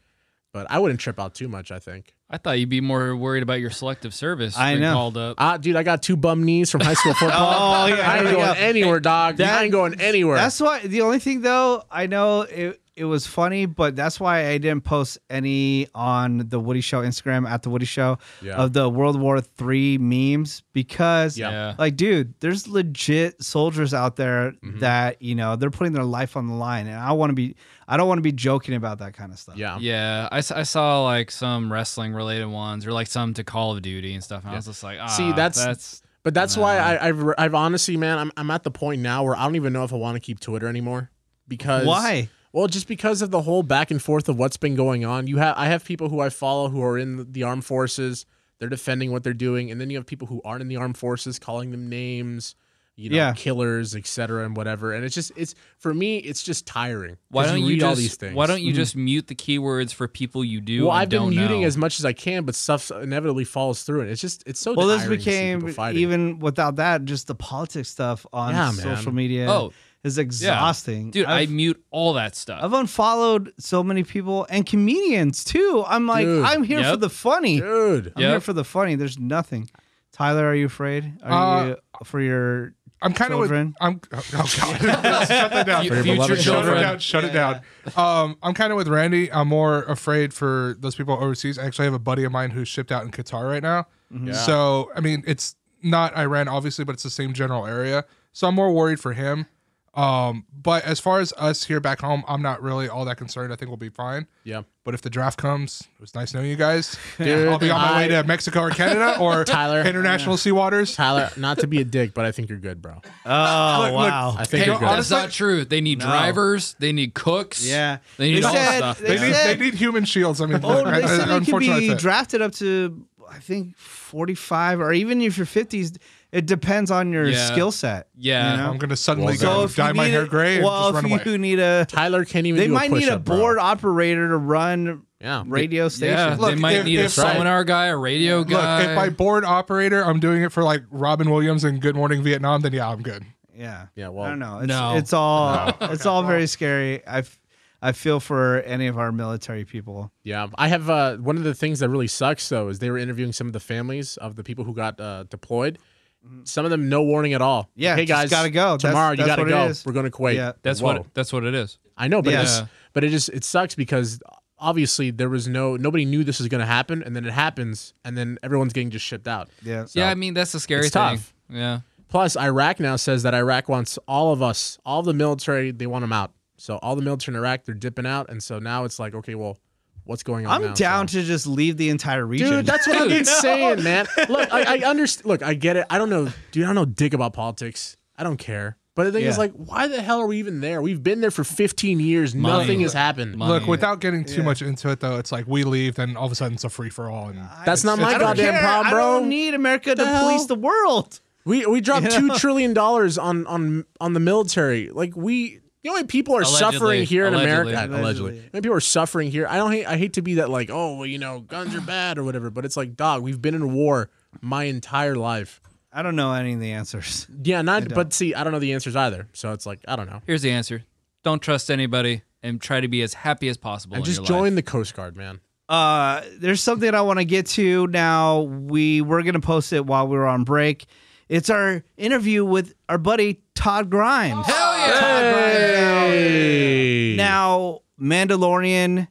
[0.53, 1.71] but I wouldn't trip out too much.
[1.71, 2.15] I think.
[2.31, 4.57] I thought you'd be more worried about your selective service.
[4.57, 4.95] I being know.
[4.95, 5.35] Called up.
[5.39, 7.83] Ah, dude, I got two bum knees from high school football.
[7.85, 8.61] Oh, yeah, I ain't there you going go.
[8.61, 9.37] anywhere, dog.
[9.37, 10.37] That- I ain't going anywhere.
[10.37, 14.49] That's why the only thing though, I know it it was funny, but that's why
[14.49, 18.57] I didn't post any on the Woody Show Instagram at the Woody Show Yeah.
[18.57, 21.51] of the World War Three memes because Yeah.
[21.51, 21.75] Yeah.
[21.79, 24.81] like dude, there's legit soldiers out there Mm-hmm.
[24.81, 26.87] that, you know, they're putting their life on the line.
[26.87, 27.57] And I wanna be
[27.89, 29.57] I don't want to be joking about that kind of stuff.
[29.57, 29.79] yeah.
[29.81, 33.83] Yeah, I, I saw like some wrestling related ones or like some to Call of
[33.83, 34.43] Duty and stuff.
[34.45, 37.55] And I was just like, ah, See, that's- that's But that's why I, I've I've
[37.55, 39.97] honestly, man, I'm I'm at the point now where I don't even know if I
[39.97, 41.11] want to keep Twitter anymore
[41.49, 42.29] because Why?
[42.53, 45.27] Well, just because of the whole back and forth of what's been going on.
[45.27, 48.27] You have I have people who I follow who are in the armed forces.
[48.59, 50.97] They're defending what they're doing, and then you have people who aren't in the armed
[50.97, 52.55] forces calling them names,
[52.95, 53.33] you know, Yeah.
[53.33, 54.93] killers, etc., and whatever.
[54.93, 57.17] And it's just it's for me, it's just tiring.
[57.31, 58.35] Why don't you, read just all these things?
[58.35, 60.85] why don't you just mute the keywords for people you do?
[60.85, 61.67] Well, and I've been don't muting know?
[61.67, 64.75] as much as I can, but stuff inevitably falls through and It's just it's so
[64.75, 68.71] Well, this tiring to see became even without that, just the politics stuff on Yeah,
[68.73, 69.73] social media Oh,
[70.05, 71.11] is exhausting.
[71.13, 71.27] dude.
[71.27, 72.61] i I've- mute all that stuff.
[72.63, 75.83] I've unfollowed so many people and comedians too.
[75.87, 76.45] I'm like, Dude.
[76.45, 77.59] I'm here for the funny.
[77.61, 78.13] dude.
[78.17, 78.97] I'm here for the funny.
[78.97, 79.71] There's nothing.
[80.13, 81.15] Tyler, are you afraid?
[81.23, 83.49] Are Uh, you for your I'm kind of with.
[83.51, 83.75] Children.
[83.81, 84.01] I'm.
[84.13, 84.49] Oh God!
[84.49, 85.83] Shut that down.
[85.83, 86.83] Fu- your future beloved Shut it children.
[86.83, 86.99] down.
[86.99, 87.61] Shut it down.
[87.97, 89.31] Um, I'm kind of with Randy.
[89.33, 91.59] I'm more afraid for those people overseas.
[91.59, 93.87] I actually have a buddy of mine who's shipped out in Qatar right now.
[94.11, 94.33] Yeah.
[94.33, 98.05] So I mean, it's not Iran, obviously, but it's the same general area.
[98.33, 99.47] So I'm more worried for him.
[99.95, 103.53] Um, but as far as us here back home, I'm not really all that concerned.
[103.53, 104.27] I think we'll be fine.
[104.43, 104.63] Yeah.
[104.85, 106.97] But if the draft comes, it was nice knowing you guys.
[107.19, 109.83] Dude, I'll be on my way to Mexico or Canada or Tyler.
[109.83, 110.95] international sea waters.
[110.97, 113.03] Tyler, not to be a dick, but I think you're good, bro.
[113.27, 114.35] Oh Look, look, wow.
[114.39, 114.89] I think Hey, you're good.
[114.89, 115.65] that's not true.
[115.67, 116.75] They need drivers.
[116.79, 117.65] They need cooks.
[117.65, 117.99] Yeah.
[118.17, 118.99] They need They all said- that stuff.
[119.01, 119.47] they They Yeah.
[119.53, 120.41] need, they need human shields.
[120.41, 123.77] I mean, Oh, they I- said I- you could be drafted up to I think
[123.79, 125.97] 45 or even if you're 50s.
[126.33, 127.45] It depends on your Yeah.
[127.47, 128.09] skill set.
[128.17, 128.53] Yeah.
[128.53, 128.71] you know?
[128.71, 130.65] I'm gonna suddenly Well, go So if you dye my need hair a- gray and
[130.65, 131.33] well, just run if away.
[131.33, 133.37] you need a, Tyler can't even they do might a need a push-up, bro.
[133.37, 135.45] board operator to run Yeah.
[135.47, 136.17] radio station.
[136.17, 138.55] Yeah, Look, they might if- need a if- seminar guy, a radio guy.
[138.55, 138.91] Look, guy.
[138.93, 142.63] if by board operator I'm doing it for like Robin Williams and Good Morning Vietnam,
[142.63, 143.25] then yeah, I'm good.
[143.55, 143.87] Yeah.
[143.95, 144.59] Yeah, well, I don't know.
[144.61, 144.97] It's, no.
[144.97, 147.07] it's all it's all very scary.
[147.07, 147.39] I f-
[147.85, 150.13] I feel for any of our military people.
[150.23, 152.97] Yeah, I have uh, one of the things that really sucks though is they were
[152.97, 155.79] interviewing some of the families of the people who got uh, deployed.
[156.27, 156.45] Mm-hmm.
[156.45, 157.69] Some of them no warning at all.
[157.75, 158.77] Yeah, hey guys, gotta go.
[158.77, 159.17] Tomorrow.
[159.17, 159.73] that's you gotta go.
[159.85, 160.35] We're going to Kuwait.
[160.37, 160.53] Yeah.
[160.63, 160.99] that's Whoa.
[160.99, 161.79] what that's what it is.
[161.97, 162.67] I know, but it's Yeah.
[162.93, 164.21] but it just it sucks because
[164.59, 167.93] obviously there was no nobody knew this was going to happen, and then it happens,
[168.05, 169.49] and then everyone's getting just shipped out.
[169.63, 169.87] Yeah.
[169.93, 171.03] yeah, I mean that's the scary It's thing.
[171.17, 171.35] tough.
[171.51, 171.81] Yeah.
[172.09, 176.03] Plus, Iraq now says that Iraq wants all of us, all the military, they want
[176.03, 176.33] them out.
[176.59, 179.35] So all the military in Iraq, they're dipping out, and so now it's like, okay,
[179.35, 179.59] well,
[180.05, 180.53] what's going on?
[180.53, 180.75] I'm now?
[180.75, 182.51] down So- to just leave the entire region.
[182.51, 184.07] Dude, that's what I've been saying, man.
[184.29, 185.27] Look, I, I understand.
[185.27, 185.87] Look, I get it.
[185.91, 186.65] I don't know, dude.
[186.65, 187.97] I don't know dick about politics.
[188.17, 188.77] I don't care.
[188.95, 190.83] But the thing is, like, why the hell are we even there?
[190.83, 192.35] We've been there for 15 years.
[192.35, 192.59] Money.
[192.59, 193.37] Nothing has happened.
[193.39, 193.55] Money.
[193.55, 196.33] Look, without getting too much into it though, it's like we leave, then all of
[196.33, 197.29] a sudden it's a free for all.
[197.31, 198.61] And That's not my goddamn care.
[198.61, 199.21] problem, I bro.
[199.21, 200.29] don't need America to The hell?
[200.29, 201.21] police the world.
[201.47, 202.35] We we dropped You know?
[202.35, 204.91] two trillion dollars on on on the military.
[204.91, 206.73] Like we, the only people are Allegedly.
[206.73, 207.73] suffering here in Allegedly.
[207.73, 207.93] America.
[207.97, 208.49] Allegedly, Allegedly.
[208.53, 209.47] the people are suffering here.
[209.49, 209.87] I don't hate.
[209.87, 212.51] I hate to be that like, oh, well, you know, guns are bad or whatever.
[212.51, 214.11] But it's like, dog, we've been in war
[214.41, 215.61] my entire life.
[215.93, 217.27] I don't know any of the answers.
[217.43, 217.93] Yeah, not.
[217.93, 219.29] But see, I don't know the answers either.
[219.35, 220.23] So it's like, I don't know.
[220.27, 220.85] Here's the answer:
[221.23, 223.97] Don't trust anybody and try to be as happy as possible.
[223.97, 224.55] And in just your join life.
[224.55, 225.41] the Coast Guard, man.
[225.69, 228.41] Uh, there's something I want to get to now.
[228.41, 230.87] We were gonna post it while we were on break.
[231.29, 234.47] It's our interview with our buddy Todd Grimes.
[234.47, 234.55] Hell!
[234.55, 234.72] Todd Grimes.
[234.85, 237.15] Hey.
[237.17, 239.09] Now, Mandalorian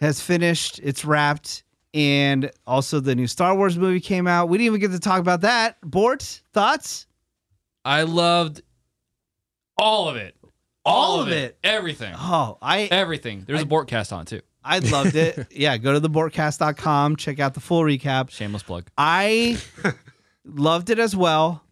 [0.00, 4.48] has finished, it's wrapped, and also the new Star Wars movie came out.
[4.48, 5.80] We didn't even get to talk about that.
[5.82, 7.06] Bort, thoughts?
[7.84, 8.62] I loved
[9.76, 10.36] all of it.
[10.84, 11.58] All of it.
[11.62, 12.14] Everything.
[12.16, 13.44] Oh, I Everything.
[13.46, 14.40] There's a Bortcast on too.
[14.64, 15.48] I loved it.
[15.50, 18.30] yeah, go to thebortcast.com, check out the full recap.
[18.30, 18.86] Shameless plug.
[18.96, 19.58] I
[20.44, 21.62] loved it as well.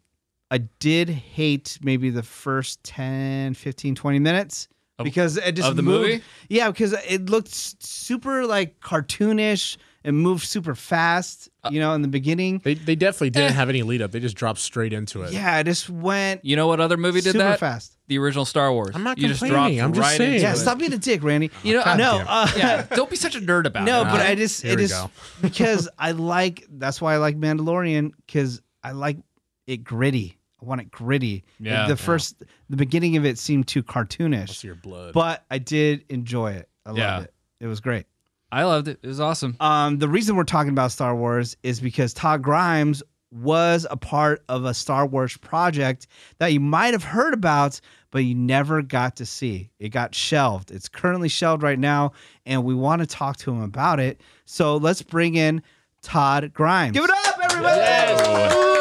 [0.51, 4.69] I did hate maybe the first 10, 15, 20 minutes
[4.99, 6.23] Of- because it just of the moved- movie?
[6.49, 12.01] Yeah, because it looked super like cartoonish and moved super fast, Uh, you know, in
[12.03, 12.61] the beginning.
[12.65, 14.13] They, they definitely didn't have any lead up.
[14.13, 15.33] They just dropped straight into it.
[15.33, 17.59] Yeah, it just went You know what other movie did super that?
[17.59, 17.99] fast.
[18.07, 18.93] The original Star Wars.
[18.95, 19.79] I'm not you just complaining.
[19.81, 20.41] dropped I'm just right saying.
[20.41, 20.57] Yeah, it.
[20.57, 21.51] stop being a dick, Randy.
[21.63, 24.05] You know, no, uh, yeah, don't be such a nerd about No, it.
[24.05, 24.31] No, but all right?
[24.31, 25.11] I just Here it we is go.
[25.43, 29.19] because I like that's why I like Mandalorian because I like
[29.67, 30.38] it gritty.
[30.61, 31.45] I want it gritty.
[31.61, 31.87] Yeah.
[31.87, 35.15] the first the beginning of it seemed too cartoonish, your blood.
[35.15, 36.69] but I did enjoy it.
[36.85, 37.21] I loved Yeah.
[37.23, 37.35] it.
[37.61, 38.07] It was great.
[38.51, 38.99] I loved it.
[39.03, 39.57] It was awesome.
[39.61, 44.43] Um, the reason we're talking about Star Wars is because Todd Grimes was a part
[44.49, 46.07] of a Star Wars project
[46.39, 47.79] that you might have heard about,
[48.11, 49.69] but you never got to see.
[49.79, 50.71] It got shelved.
[50.71, 52.13] It's currently shelved right now,
[52.47, 54.23] and we want to talk to him about it.
[54.47, 55.63] So let's bring in
[56.01, 56.95] Todd Grimes.
[56.95, 57.81] Give it up, everybody!
[58.23, 58.78] Ooh, you know.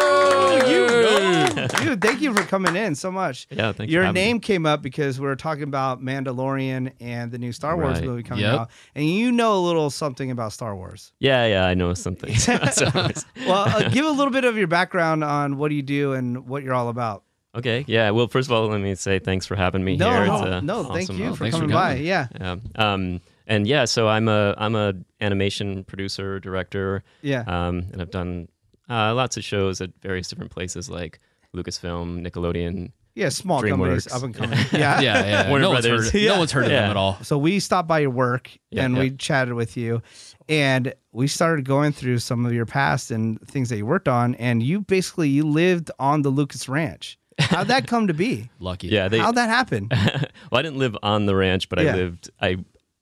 [1.84, 3.48] Dude, thank you for coming in so much.
[3.50, 4.26] Yeah, thanks for Your having me.
[4.28, 8.04] name came up because we were talking about Mandalorian and the new Star Wars Right.
[8.06, 8.60] movie coming Yep.
[8.60, 11.12] out, and you know a little something about Star Wars.
[11.20, 12.34] Yeah, yeah, I know something.
[13.48, 16.64] Well, uh, give a little bit of your background on what you do and what
[16.64, 17.24] you're all about.
[17.56, 18.10] okay, yeah.
[18.12, 20.26] Well, first of all, let me say thanks for having me No, here.
[20.26, 20.84] no, It's, uh, no.
[20.84, 21.18] Thank awesome.
[21.20, 21.96] you Oh, for thanks for coming by.
[21.96, 22.56] Yeah, Yeah.
[22.76, 27.44] Um, and yeah, so I'm a I'm a animation producer, director, yeah.
[27.48, 28.50] um, and I've done
[28.90, 31.20] uh, lots of shows at various different places like
[31.56, 32.92] Lucasfilm, Nickelodeon.
[33.16, 34.60] Yeah, small companies up and coming.
[34.72, 35.00] Yeah.
[35.02, 35.50] Yeah, yeah.
[35.50, 36.34] Warner no, one's heard, Yeah.
[36.34, 37.18] no one's heard of them at all.
[37.24, 39.02] So we stopped by your work Yeah, and yeah.
[39.02, 40.04] we chatted with you,
[40.48, 44.36] and we started going through some of your past and things that you worked on,
[44.36, 47.18] and you basically you lived on the Lucas Ranch.
[47.40, 48.50] How'd that come to be?
[48.60, 48.88] Lucky.
[48.90, 49.18] Yeah, they.
[49.18, 49.88] How'd that happen?
[49.92, 51.94] well, I didn't live on the ranch, but Yeah.
[51.94, 52.30] I lived.
[52.40, 52.58] I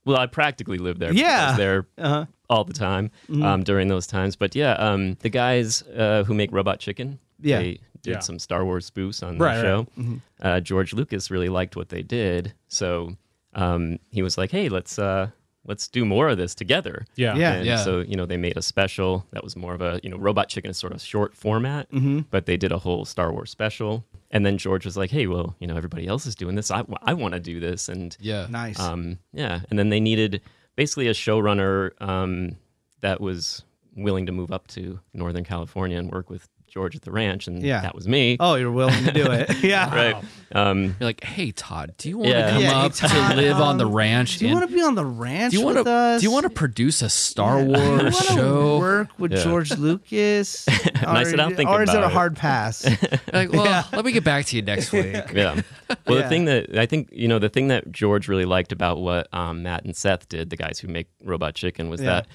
[0.06, 1.14] well, I practically lived there.
[1.14, 1.24] Yeah.
[1.24, 2.26] because I was there Uh-huh.
[2.49, 3.43] all the time Mm-hmm.
[3.43, 4.36] um, during those times.
[4.36, 7.60] But yeah, um, the guys uh, who make Robot Chicken, Yeah.
[7.60, 8.20] they did Yeah.
[8.20, 9.68] some Star Wars spoofs on Right, the right.
[9.68, 9.88] show.
[9.99, 10.16] Mm-hmm.
[10.41, 13.16] Uh, George Lucas really liked what they did, so
[13.56, 15.30] um, he was like, "Hey, let's uh,
[15.66, 17.05] let's do more of this together.
[17.16, 17.36] Yeah.
[17.36, 17.53] Yeah.
[17.53, 17.78] And Yeah.
[17.78, 20.47] so, you know, they made a special that was more of a, you know, Robot
[20.49, 22.20] Chicken is sort of short format, Mm-hmm.
[22.30, 24.05] but they did a whole Star Wars special.
[24.32, 26.70] And then George was like, hey, well, you know, everybody else is doing this.
[26.72, 27.89] I, I want to do this.
[27.89, 28.47] And Yeah.
[28.49, 28.80] Nice.
[28.80, 29.61] um, yeah.
[29.70, 30.41] And then they needed
[30.76, 32.57] basically a showrunner um,
[33.01, 33.63] that was
[33.95, 37.47] willing to move up to Northern California and work with George at the ranch.
[37.47, 37.80] And Yeah.
[37.82, 38.36] that was me.
[38.38, 39.49] oh, you're willing to do it.
[39.63, 39.95] yeah.
[39.95, 40.23] Right.
[40.51, 42.45] Um, You're like, hey Todd, do you want Yeah.
[42.47, 44.38] to come Yeah, hey, up Todd, to live on the um, ranch?
[44.39, 46.21] Do you want to be on the ranch do you want with to us?
[46.21, 48.80] do you want to produce a Star Do Wars wanna show?
[48.80, 49.43] Work with Yeah.
[49.43, 50.65] George Lucas.
[50.95, 52.84] And I said, Or- "I'll think Or is it a hard pass?
[53.32, 55.13] Like, well, let me get back to you next week.
[55.34, 55.61] yeah.
[56.05, 56.23] Well, Yeah.
[56.23, 59.28] the thing that I think you know, the thing that George really liked about what
[59.34, 62.07] um, Matt and Seth did, the guys who make Robot Chicken, was Yeah.
[62.07, 62.28] that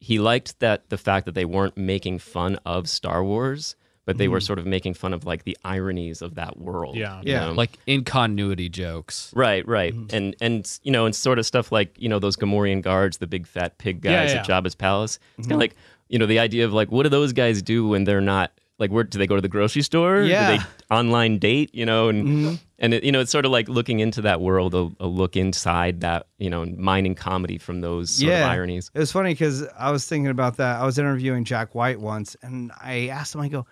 [0.00, 3.74] he liked that the fact that they weren't making fun of Star Wars,
[4.08, 4.46] but they were mm-hmm.
[4.46, 6.96] sort of making fun of like the ironies of that world.
[6.96, 7.20] Yeah.
[7.20, 7.40] you Yeah.
[7.40, 7.52] know?
[7.52, 9.30] Like in continuity jokes.
[9.36, 10.16] Right, right, mm-hmm.
[10.16, 13.26] and and you know, and sort of stuff like you know those Gamorrean guards, the
[13.26, 14.60] big fat pig guys Yeah, at yeah.
[14.60, 15.18] Jabba's palace.
[15.36, 15.76] It's kind of mm-hmm.
[15.76, 15.76] like
[16.08, 18.90] you know the idea of like what do those guys do when they're not like
[18.90, 20.22] where do they go to the grocery store?
[20.22, 20.52] Yeah.
[20.52, 21.74] Do they online date?
[21.74, 24.74] You know, and and it, you know it's sort of like looking into that world,
[24.74, 28.90] a, a look inside that you know, mining comedy from those sort of ironies.
[28.94, 30.80] It was funny because I was thinking about that.
[30.80, 33.66] I was interviewing Jack White once, and I asked him, I go,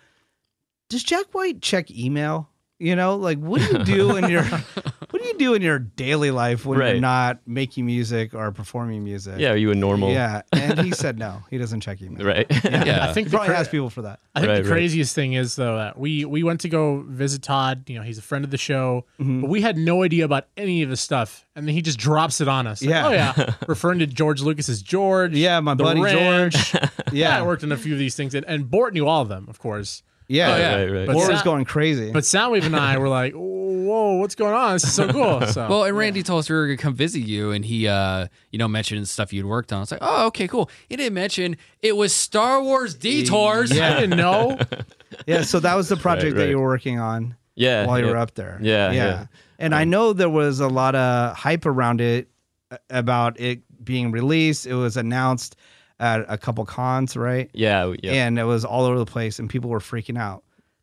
[0.89, 2.51] "Does Jack White check email?
[2.79, 4.43] You know, like what do you do in your
[5.11, 9.03] what do you do in your daily life when you're not making music or performing
[9.03, 10.11] music?" Yeah, are you a normal?
[10.11, 10.43] yeah.
[10.53, 12.27] And he said no, he doesn't check email.
[12.27, 12.47] Right.
[12.65, 13.07] Yeah.
[13.09, 14.21] I think He the probably cra- has people for that.
[14.35, 14.73] I think Right, the right.
[14.75, 17.89] craziest thing is though that we we went to go visit Todd.
[17.89, 19.41] You know, he's a friend of the show, Mm-hmm.
[19.41, 22.43] but we had no idea about any of his stuff, and then he just drops
[22.43, 22.83] it on us.
[22.83, 23.07] Like, Yeah.
[23.09, 25.33] oh yeah, referring to George Lucas as George.
[25.33, 26.73] Yeah, my buddy ranch.
[26.73, 26.91] George.
[27.11, 29.31] Yeah, I worked in a few of these things, and, and Bort knew all of
[29.31, 30.03] them, of course.
[30.29, 30.53] Yeah.
[30.53, 30.75] Oh, yeah.
[30.77, 31.07] Right, right.
[31.07, 32.13] But Laura Sa- was going crazy.
[32.13, 34.75] But Soundwave and I were like, "Whoa, what's going on?
[34.75, 37.21] This is so cool." So Well, and Randy told us we were gonna come visit
[37.21, 39.83] you, and he, uh, you know, mentioned stuff you'd worked on.
[39.83, 40.71] It's like, oh, okay, cool.
[40.89, 43.73] He didn't mention it was Star Wars Detours.
[43.73, 44.59] I didn't know.
[45.27, 46.51] yeah, so that was the project that right.
[46.51, 47.37] you were working on.
[47.55, 47.87] Yeah.
[47.87, 48.11] while you yeah.
[48.11, 48.59] were up there.
[48.63, 49.05] Yeah, yeah.
[49.05, 49.27] yeah.
[49.59, 52.29] And I know there was a lot of hype around it
[52.71, 54.67] uh, about it being released.
[54.67, 55.57] It was announced
[55.99, 57.51] at a couple cons, right?
[57.53, 57.95] Yeah.
[58.03, 58.13] Yeah.
[58.13, 60.43] And it was all over the place, and people were freaking out.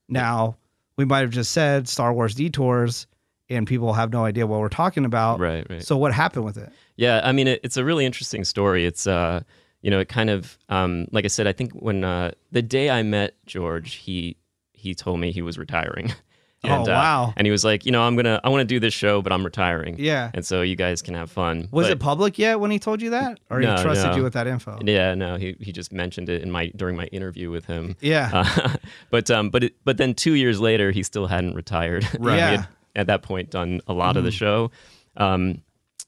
[0.10, 0.58] Now
[0.98, 3.08] we might have just said Star Wars detours,
[3.50, 5.40] and people have no idea what we're talking about.
[5.40, 5.66] Right.
[5.70, 5.84] Right.
[5.84, 6.72] So what happened with it?
[6.96, 8.86] Yeah, I mean, it, it's a really interesting story.
[8.86, 9.42] It's, uh,
[9.82, 12.90] you know, it kind of, um, like I said, I think when uh, the day
[12.90, 14.38] I met George, he
[14.74, 16.14] he told me he was retiring.
[16.66, 17.34] Oh, wow.
[17.36, 19.32] And he was like, you know, I'm gonna, I want to do this show, but
[19.34, 19.96] I'm retiring.
[20.00, 20.32] Yeah.
[20.34, 21.68] And so you guys can have fun.
[21.72, 24.18] Was But- it public yet when he told you that, or No, he trusted no.
[24.18, 24.80] you with that info?
[24.84, 27.96] Yeah, no, he he just mentioned it in my during my interview with him.
[28.02, 28.30] Yeah.
[28.34, 28.76] Uh,
[29.10, 32.08] but um, but it, but then two years later, he still hadn't retired.
[32.20, 32.34] Right.
[32.36, 32.50] He Yeah.
[32.52, 34.70] had, at that point, done a lot of the show.
[35.18, 35.62] Um,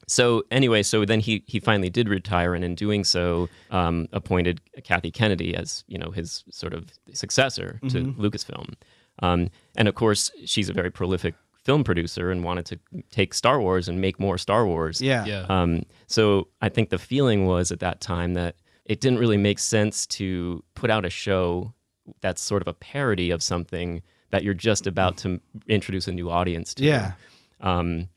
[0.08, 4.62] so anyway, so then he he finally did retire, and in doing so, um, appointed
[4.84, 8.76] Kathy Kennedy as you know his sort of successor to Lucasfilm.
[9.20, 12.80] Um, and of course, she's a very prolific film producer and wanted to
[13.12, 15.02] take Star Wars and make more Star Wars.
[15.02, 15.26] yeah.
[15.26, 15.46] Yeah.
[15.50, 18.56] Um, so I think the feeling was at that time that
[18.86, 21.74] it didn't really make sense to put out a show
[22.22, 26.30] that's sort of a parody of something that you're just about to introduce a new
[26.30, 26.84] audience to.
[26.84, 27.14] Yeah.
[27.62, 28.10] Um,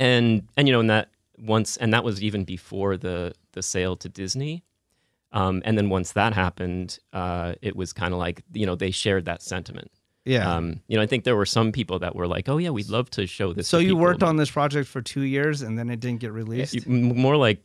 [0.00, 3.96] and and you know, and that once and that was even before the the sale
[3.96, 4.64] to Disney.
[5.32, 8.90] Um, and then once that happened, uh, it was kind of like you know they
[8.90, 9.90] shared that sentiment.
[10.28, 10.54] Yeah.
[10.56, 12.88] Um, you know, I think there were some people that were like, "Oh yeah, we'd
[12.90, 15.62] love to show this." so to you people," worked on this project for two years,
[15.62, 16.74] and then it didn't get released.
[16.74, 17.62] Y- m- more like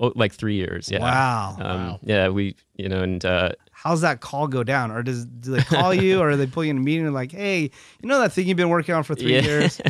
[0.00, 0.90] oh, like three years.
[0.90, 1.00] Yeah.
[1.00, 1.56] Wow.
[1.60, 4.90] Um, Yeah, we you know, and uh, How's that call go down?
[4.90, 7.30] Or does do they call you, or they pull you in a meeting and like,
[7.30, 7.70] hey,
[8.02, 9.42] you know that thing you've been working on for three Yeah.
[9.42, 9.80] years?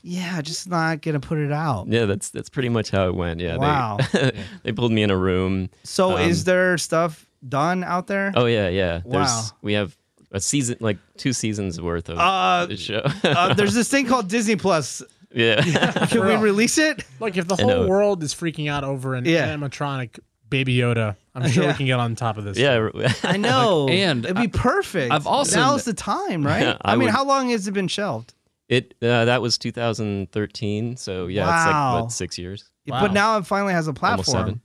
[0.02, 1.88] yeah, just not gonna put it out.
[1.88, 3.40] yeah, that's that's pretty much how it went.
[3.40, 3.56] Yeah.
[3.58, 3.98] Wow.
[4.12, 5.68] They, they pulled me in a room.
[5.84, 8.32] So Um, is there stuff done out there?
[8.34, 9.02] Oh yeah, yeah.
[9.04, 9.24] Wow.
[9.26, 9.94] There's we have
[10.32, 13.02] a season like two seasons worth of Uh, the show.
[13.24, 15.02] uh, there's this thing called Disney Plus.
[15.34, 15.60] yeah.
[16.06, 16.40] Can we real.
[16.40, 17.04] release it?
[17.20, 19.54] Like if the whole world is freaking out over an Yeah.
[19.54, 20.18] animatronic
[20.50, 21.70] Baby Yoda, I'm sure Yeah.
[21.72, 22.56] we can get on top of this.
[22.58, 22.88] yeah.
[23.22, 25.12] I know, and it'd be perfect.
[25.12, 26.62] I've also- now's the time, right?
[26.62, 28.32] Yeah, I, I mean, would- how long has it been shelved?
[28.70, 30.96] It uh, that was 2013.
[30.96, 31.94] So yeah, it's Wow.
[31.94, 32.70] like what six years.
[32.86, 33.00] Wow.
[33.02, 34.24] But now it finally has a Almost platform.
[34.46, 34.60] seven.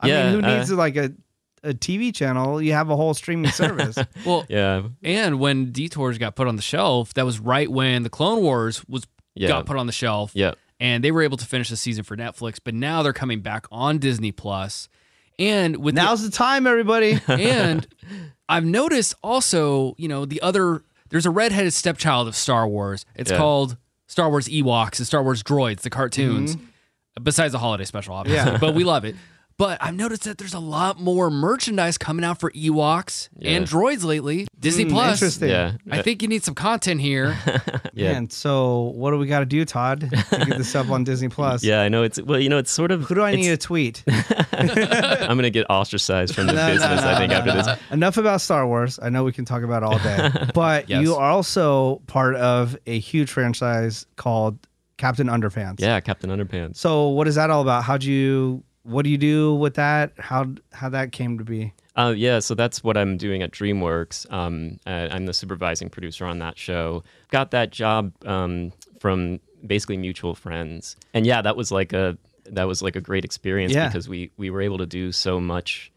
[0.00, 1.12] I Yeah, mean, who uh, needs like a
[1.68, 2.60] a TV channel?
[2.62, 3.98] You have a whole streaming service.
[4.26, 4.82] Well, Yeah.
[5.02, 8.82] and when Detours got put on the shelf, that was right when the Clone Wars
[8.88, 9.04] was
[9.34, 9.48] Yeah.
[9.48, 10.32] got put on the shelf.
[10.34, 10.52] Yeah.
[10.80, 13.66] And they were able to finish the season for Netflix, but now they're coming back
[13.72, 14.88] on Disney Plus.
[15.38, 17.20] And with Now's the time, everybody.
[17.28, 17.86] and
[18.48, 23.04] I've noticed also, you know, the other there's a redheaded stepchild of Star Wars.
[23.14, 23.38] It's Yeah.
[23.38, 26.56] called Star Wars Ewoks and Star Wars Droids, the cartoons.
[26.56, 26.64] Mm-hmm.
[27.24, 28.52] besides the holiday special, obviously.
[28.52, 28.58] Yeah.
[28.58, 29.16] but we love it.
[29.58, 33.56] But I've noticed that there's a lot more merchandise coming out for Ewoks Yeah.
[33.56, 34.46] and droids lately.
[34.58, 35.12] Disney Hmm, Plus.
[35.20, 35.48] interesting.
[35.50, 35.72] Yeah.
[35.90, 37.36] I think you need some content here.
[37.98, 38.12] Yeah.
[38.12, 41.28] Man, so what do we got to do, Todd, to get this up on Disney
[41.28, 41.64] Plus?
[41.64, 43.02] Yeah, I know it's well, you know, it's sort of.
[43.02, 44.04] Who do I need to tweet?
[44.52, 47.00] I'm gonna get ostracized from the No, no, business.
[47.02, 47.62] no, I think no, after no.
[47.62, 47.78] this.
[47.90, 49.00] Enough about Star Wars.
[49.02, 51.02] I know we can talk about it all day, but Yes.
[51.02, 54.58] you are also part of a huge franchise called
[54.96, 55.80] Captain Underpants.
[55.80, 56.76] Yeah, Captain Underpants.
[56.76, 57.82] So what is that all about?
[57.82, 58.62] How'd you?
[58.88, 60.12] What do you do with that?
[60.18, 61.72] How how that came to be?
[61.96, 64.30] Uh, yeah, so that's what I'm doing at DreamWorks.
[64.32, 67.02] Um, I'm the supervising producer on that show.
[67.30, 72.16] Got that job um, from basically mutual friends, and yeah, that was like a
[72.46, 73.88] that was like a great experience Yeah.
[73.88, 75.92] because we we were able to do so much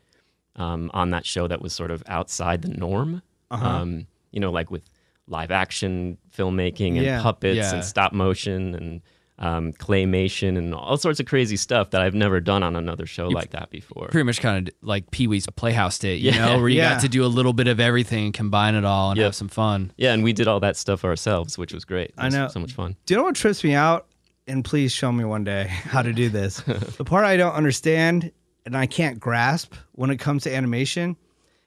[0.57, 3.21] um, on that show that was sort of outside the norm.
[3.51, 3.65] Uh-huh.
[3.65, 4.83] Um, you know, like with
[5.27, 7.21] live action filmmaking and Yeah.
[7.21, 7.73] puppets Yeah.
[7.75, 9.01] and stop motion and
[9.41, 13.27] um, claymation and all sorts of crazy stuff that I've never done on another show
[13.27, 14.07] like that before.
[14.07, 16.45] Pretty much kind of like Pee Wee's Playhouse date, you Yeah.
[16.45, 16.93] know, where you Yeah.
[16.93, 19.25] got to do a little bit of everything and combine it all and Yep.
[19.25, 19.91] have some fun.
[19.97, 22.09] Yeah, and we did all that stuff ourselves, which was great.
[22.09, 22.47] It I was know.
[22.49, 22.95] so much fun.
[23.07, 24.05] Do you know what trips me out?
[24.47, 26.57] And please show me one day how to do this.
[26.97, 28.31] the part I don't understand
[28.65, 31.15] and I can't grasp when it comes to animation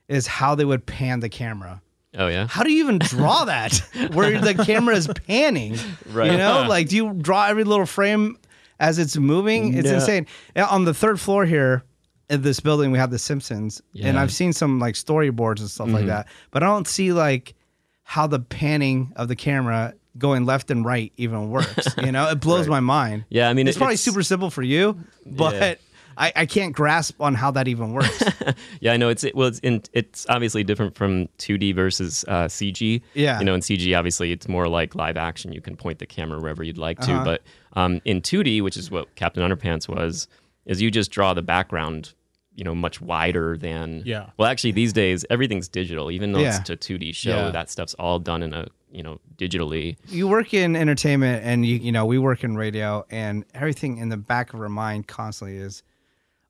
[0.08, 1.82] is how they would pan the camera.
[2.16, 3.76] Oh yeah, How do you even draw that
[4.12, 5.76] where the camera is panning?
[6.06, 6.30] Right.
[6.30, 6.68] You know, uh-huh.
[6.68, 8.38] like do you draw every little frame
[8.80, 9.74] as it's moving?
[9.74, 9.94] It's No.
[9.96, 10.26] insane.
[10.54, 11.82] Yeah, On the third floor here
[12.30, 15.88] in this building, we have The Simpsons, and I've seen some like storyboards and stuff
[15.88, 16.08] like mm-hmm.
[16.08, 17.54] that, but I don't see like
[18.02, 21.88] how the panning of the camera going left and right even works.
[22.02, 23.24] You know, it blows my mind.
[23.28, 23.48] yeah.
[23.48, 25.74] I mean, It's it- probably super simple for you, but Yeah.
[26.16, 28.22] I, I can't grasp on how that even works.
[28.80, 32.44] Yeah, I know it's it, well, it's in, it's obviously different from 2D versus uh,
[32.44, 33.00] CG.
[33.14, 33.38] Yeah.
[33.38, 35.52] you know, in CG, obviously, it's more like live action.
[35.52, 37.12] You can point the camera wherever you'd like to.
[37.12, 37.24] Uh-huh.
[37.24, 37.42] But
[37.74, 40.28] um, in 2D, which is what Captain Underpants was,
[40.66, 42.12] is you just draw the background,
[42.54, 44.02] you know, much wider than.
[44.04, 44.30] Yeah.
[44.36, 46.10] Well, actually, these days everything's digital.
[46.10, 46.60] Even though Yeah.
[46.60, 47.50] it's a 2D show, Yeah.
[47.50, 49.96] that stuff's all done in a you know digitally.
[50.08, 54.08] you work in entertainment and you you know we work in radio and everything in
[54.08, 55.82] the back of our mind constantly is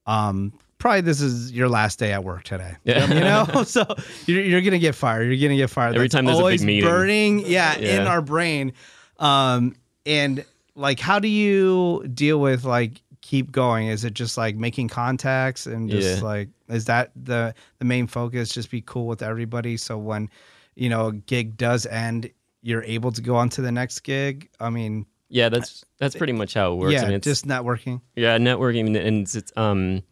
[0.06, 2.74] um probably this is your last day at work today.
[2.84, 3.06] Yeah.
[3.06, 3.46] you know?
[3.64, 3.86] So
[4.26, 5.24] you're, you're gonna get fired.
[5.32, 5.94] You're gonna get fired.
[5.94, 6.88] Every That's time there's a big always meeting.
[6.88, 8.72] burning yeah, in our brain.
[9.18, 9.74] Um
[10.06, 10.44] and
[10.74, 13.86] like how do you deal with like keep going?
[13.88, 16.24] Is it just like making contacts and just Yeah.
[16.24, 18.50] like is that the the main focus?
[18.52, 19.76] Just be cool with everybody.
[19.78, 20.28] So when
[20.74, 22.28] you know a gig does end
[22.62, 24.50] you're able to go on to the next gig?
[24.60, 26.92] I mean Yeah, that's that's pretty much how it works.
[26.92, 30.02] yeah and it's, just networking Yeah, networking and it's, it's um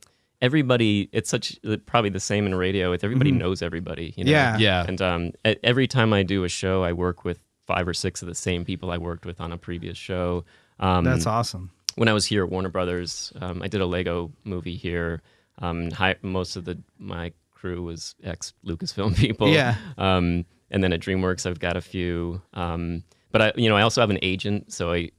[0.40, 1.08] everybody.
[1.12, 2.92] It's such probably the same in radio.
[2.92, 4.12] It's everybody knows everybody.
[4.16, 4.32] You know?
[4.32, 4.60] Mm-hmm.
[4.60, 4.82] Yeah.
[4.82, 4.84] Yeah.
[4.88, 8.28] And um, every time I do a show, I work with five or six of
[8.28, 10.44] the same people I worked with on a previous show.
[10.80, 14.32] Um, that's awesome when I was here at Warner Brothers, um, I did a Lego
[14.44, 15.22] movie here.
[15.58, 19.48] Um, hi, most of the my crew was ex Lucasfilm people.
[19.48, 19.76] Yeah.
[19.98, 22.40] Um, and then at DreamWorks, I've got a few.
[22.54, 25.10] Um, but I, you know, I also have an agent, so I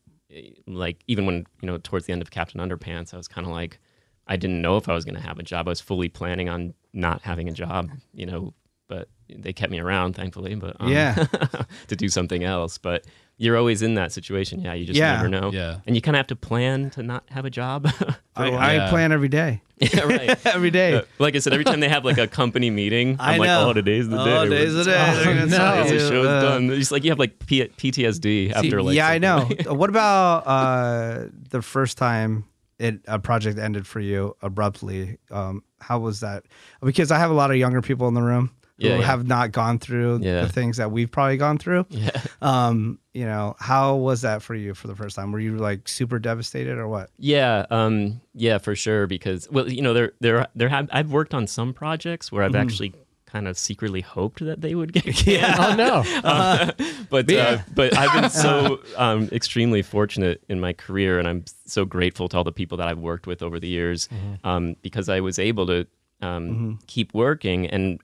[0.68, 3.52] like even when you know towards the end of Captain Underpants, I was kind of
[3.52, 3.80] like,
[4.28, 5.68] I didn't know if I was going to have a job.
[5.68, 7.90] I was fully planning on not having a job.
[8.14, 8.54] You know,
[8.88, 10.56] but they kept me around, thankfully.
[10.56, 11.26] But um, Yeah.
[11.88, 12.78] to do something else.
[12.78, 13.06] But
[13.44, 14.62] you're always in that situation.
[14.62, 15.16] Yeah, you just Yeah.
[15.18, 15.52] never know.
[15.52, 15.80] Yeah.
[15.86, 17.88] And you kind of have to plan to not have a job.
[18.36, 18.86] I, Yeah.
[18.86, 20.46] I plan every day yeah, right.
[20.56, 23.34] every day Uh, like I said, every time they have like a company meeting, I
[23.34, 23.70] I'm like, know.
[23.70, 24.50] oh, today's the oh, day.
[24.50, 25.58] days of the day They're gonna no.
[25.58, 26.70] tell The you, show's uh, done.
[26.72, 28.96] It's like you have like P- PTSD after like.
[28.96, 29.66] yeah i something.
[29.66, 32.46] know what about uh the first time
[32.80, 36.44] it a project ended for you abruptly um how was that
[36.82, 38.52] because i have a lot of younger people in the room
[38.84, 39.06] who Yeah, yeah.
[39.06, 40.42] have not gone through Yeah.
[40.44, 42.12] the things that we've probably gone through Yeah.
[42.42, 45.88] um you know how was that for you for the first time were you like
[45.88, 49.08] super devastated or what Yeah, um, yeah, for sure.
[49.08, 52.52] Because well, you know, there, there, there have I've worked on some projects where I've
[52.52, 52.62] Mm-hmm.
[52.62, 52.94] actually
[53.26, 55.56] kind of secretly hoped that they would get yeah.
[55.60, 56.04] Oh no.
[57.10, 61.84] but uh, but I've been so um, extremely fortunate in my career, and I'm so
[61.86, 64.08] grateful to all the people that I've worked with over the years
[64.44, 65.88] um, because I was able to
[66.22, 67.68] um, keep working.
[67.68, 68.00] And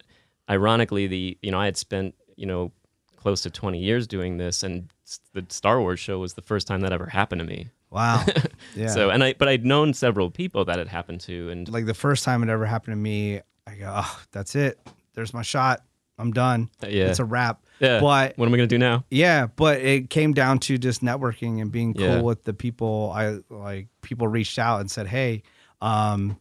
[0.49, 2.71] ironically, the you know I had spent you know
[3.15, 4.89] close to 20 years doing this, and
[5.33, 7.67] the Star Wars show was the first time that ever happened to me.
[7.91, 8.23] wow
[8.75, 11.85] yeah So and I but I'd known several people that it happened to, and like
[11.85, 14.79] the first time it ever happened to me, I go, oh, that's it.
[15.15, 15.81] There's my shot.
[16.17, 16.69] I'm done.
[16.81, 17.05] Yeah.
[17.05, 17.63] It's a wrap.
[17.79, 19.05] yeah, But what am I gonna do now?
[19.09, 22.21] yeah, but it came down to just networking and being cool Yeah.
[22.21, 23.11] with the people.
[23.15, 25.43] I like people reached out and said, Hey,
[25.81, 26.37] um,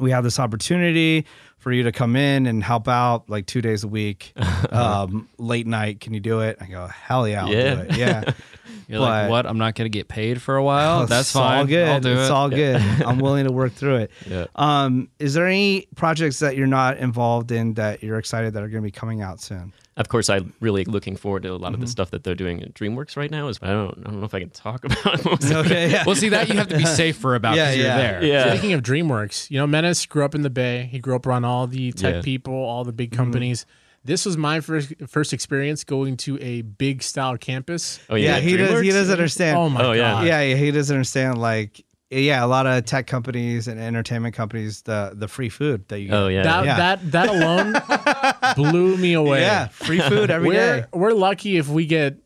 [0.00, 1.26] we have this opportunity
[1.58, 4.32] for you to come in and help out like two days a week,
[4.70, 6.00] um, late night.
[6.00, 6.58] Can you do it?
[6.60, 7.74] I go, hell yeah, I'll Yeah.
[7.74, 7.96] do it.
[7.96, 8.22] Yeah.
[8.88, 9.46] You're But- like, what?
[9.46, 11.06] I'm not gonna get paid for a while.
[11.06, 11.66] That's it's all fine.
[11.66, 11.88] good.
[11.88, 12.32] I'll do it's it.
[12.32, 12.76] all good.
[13.06, 14.10] I'm willing to work through it.
[14.28, 14.46] Yeah.
[14.56, 18.68] Um, is there any projects that you're not involved in that you're excited that are
[18.68, 19.72] going to be coming out soon?
[19.96, 21.74] Of course, I'm really looking forward to a lot Mm-hmm.
[21.74, 23.48] of the stuff that they're doing at DreamWorks right now.
[23.48, 25.54] Is I don't I don't know if I can talk about most of it.
[25.66, 25.90] Okay.
[25.90, 26.04] Yeah.
[26.06, 27.96] Well, see that you have to be safer about Yeah, you're yeah.
[27.98, 28.24] there.
[28.24, 28.50] Yeah.
[28.54, 30.88] Speaking of DreamWorks, you know, Menace grew up in the Bay.
[30.90, 32.20] He grew up around all the tech Yeah.
[32.22, 33.16] people, all the big Mm-hmm.
[33.22, 33.66] companies.
[34.04, 38.00] This was my first first experience going to a big style campus.
[38.10, 38.80] Oh yeah, he does.
[38.80, 39.56] He doesn't understand.
[39.58, 40.26] Oh my Oh, god!
[40.26, 41.38] yeah, yeah, he doesn't understand.
[41.38, 41.84] Like,
[42.20, 46.08] yeah, a lot of tech companies and entertainment companies, the the free food that you
[46.08, 46.16] oh, get.
[46.18, 46.42] Oh yeah.
[46.42, 46.76] That Yeah.
[46.76, 49.40] that that alone blew me away.
[49.40, 50.86] yeah, free food every we're day.
[50.92, 52.16] we're lucky if we get.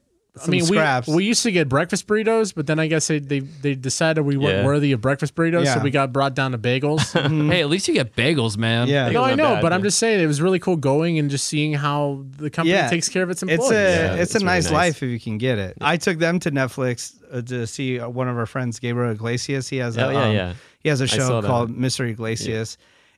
[0.44, 1.08] I mean, scraps.
[1.08, 4.22] we we used to get breakfast burritos, but then I guess they they, they decided
[4.22, 4.64] we weren't Yeah.
[4.66, 5.74] worthy of breakfast burritos, Yeah.
[5.74, 7.12] so we got brought down to bagels.
[7.52, 8.88] Hey, at least you get bagels, man.
[8.88, 9.08] Yeah.
[9.10, 11.18] no, Bagels I not know, bad, but I'm just saying it was really cool going
[11.18, 12.88] and just seeing how the company Yeah.
[12.90, 13.72] takes care of its It's employees.
[13.72, 14.72] a Yeah, it's a it's really nice, nice.
[14.72, 15.78] life if you can get it.
[15.80, 19.68] I took them to Netflix uh, to see uh, one of our friends, Gabriel Iglesias.
[19.68, 20.52] He has a Oh, yeah, um, yeah.
[20.80, 21.46] he has a saw show that.
[21.48, 22.08] called Mr.
[22.08, 22.76] Iglesias,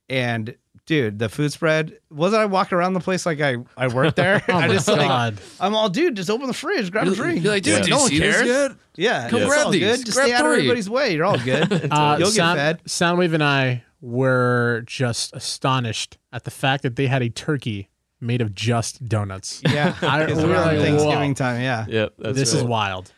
[0.08, 0.54] and
[0.88, 4.42] dude, the food spread wasn't I walking around the place like I I worked there.
[4.48, 5.38] Oh I my just like God.
[5.60, 7.44] I'm all dude, just open the fridge, grab a drink.
[7.44, 7.82] You're like, dude, Yeah.
[7.84, 8.48] do no you one see this cares.
[8.48, 8.72] yet?
[8.96, 9.82] Yeah, Come it's grab all these.
[9.82, 10.04] good.
[10.06, 10.56] Just Grab stay out of three.
[10.60, 11.14] everybody's way.
[11.14, 11.70] You're all good.
[11.92, 12.84] Uh, You'll get Sound- fed.
[12.84, 17.88] Soundwave and I were just astonished at the fact that they had a turkey
[18.20, 19.62] made of just donuts.
[19.64, 21.34] Yeah, I- it's we were around like, Thanksgiving whoa.
[21.34, 21.60] time.
[21.62, 21.84] Yeah.
[21.88, 22.14] Yep.
[22.18, 22.68] That's this is right.
[22.70, 23.12] wild.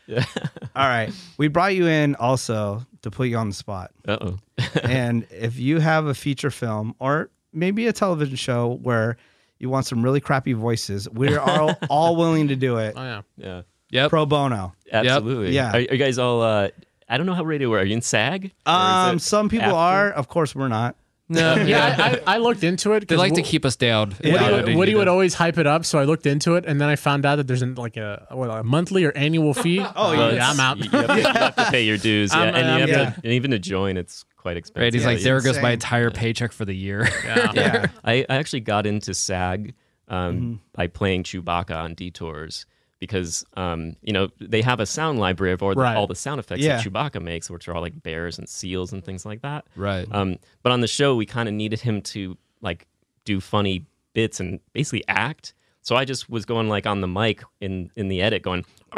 [0.76, 3.92] All right, we brought you in also to put you on the spot.
[4.06, 4.38] Uh oh.
[4.82, 9.16] and if you have a feature film or maybe a television show where
[9.58, 13.22] you want some really crappy voices, we're all, all willing to do it Oh yeah.
[13.36, 13.62] Yeah.
[13.90, 14.10] Yep.
[14.10, 14.72] pro bono.
[14.92, 15.52] Absolutely.
[15.52, 15.70] Yeah.
[15.72, 16.42] Are, are you guys all?
[16.42, 16.68] Uh,
[17.08, 17.78] I don't know how radio are.
[17.78, 18.52] Are you in SAG?
[18.64, 19.76] Um, some people after?
[19.76, 20.94] are, of course, we're not.
[21.28, 21.96] No, Yeah,
[22.26, 23.00] I, I, I looked into it.
[23.00, 24.10] They 'cause like to keep us down.
[24.10, 26.80] Woody, Yeah, would- Woody would always hype it up, so I looked into it, and
[26.80, 29.80] then I found out that there's an, like a, what, a monthly or annual fee.
[29.96, 30.78] oh Well, yeah, I'm out.
[30.78, 32.32] You have, to, you have to pay your dues.
[32.32, 33.10] Yeah, I'm- and, you have yeah.
[33.10, 34.82] to, and even to join, it's quite expensive.
[34.82, 37.06] Right, he's like, it's there goes my entire paycheck for the year.
[37.24, 37.86] Yeah.
[38.04, 39.74] I, I actually got into SAG
[40.08, 40.54] um, Mm-hmm.
[40.72, 42.66] by playing Chewbacca on Detours
[42.98, 45.96] because um, you know they have a sound library of all the, Right.
[45.96, 46.76] all the sound effects Yeah.
[46.76, 49.64] that Chewbacca makes, which are all like bears and seals and things like that.
[49.76, 50.06] Right.
[50.10, 52.86] Um, but on the show, we kind of needed him to like
[53.24, 55.54] do funny bits and basically act.
[55.82, 58.64] So I just was going like on the mic in in the edit, going.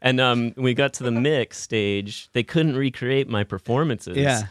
[0.00, 4.16] And um, when we got to the mix stage, they couldn't recreate my performances.
[4.16, 4.42] Yeah.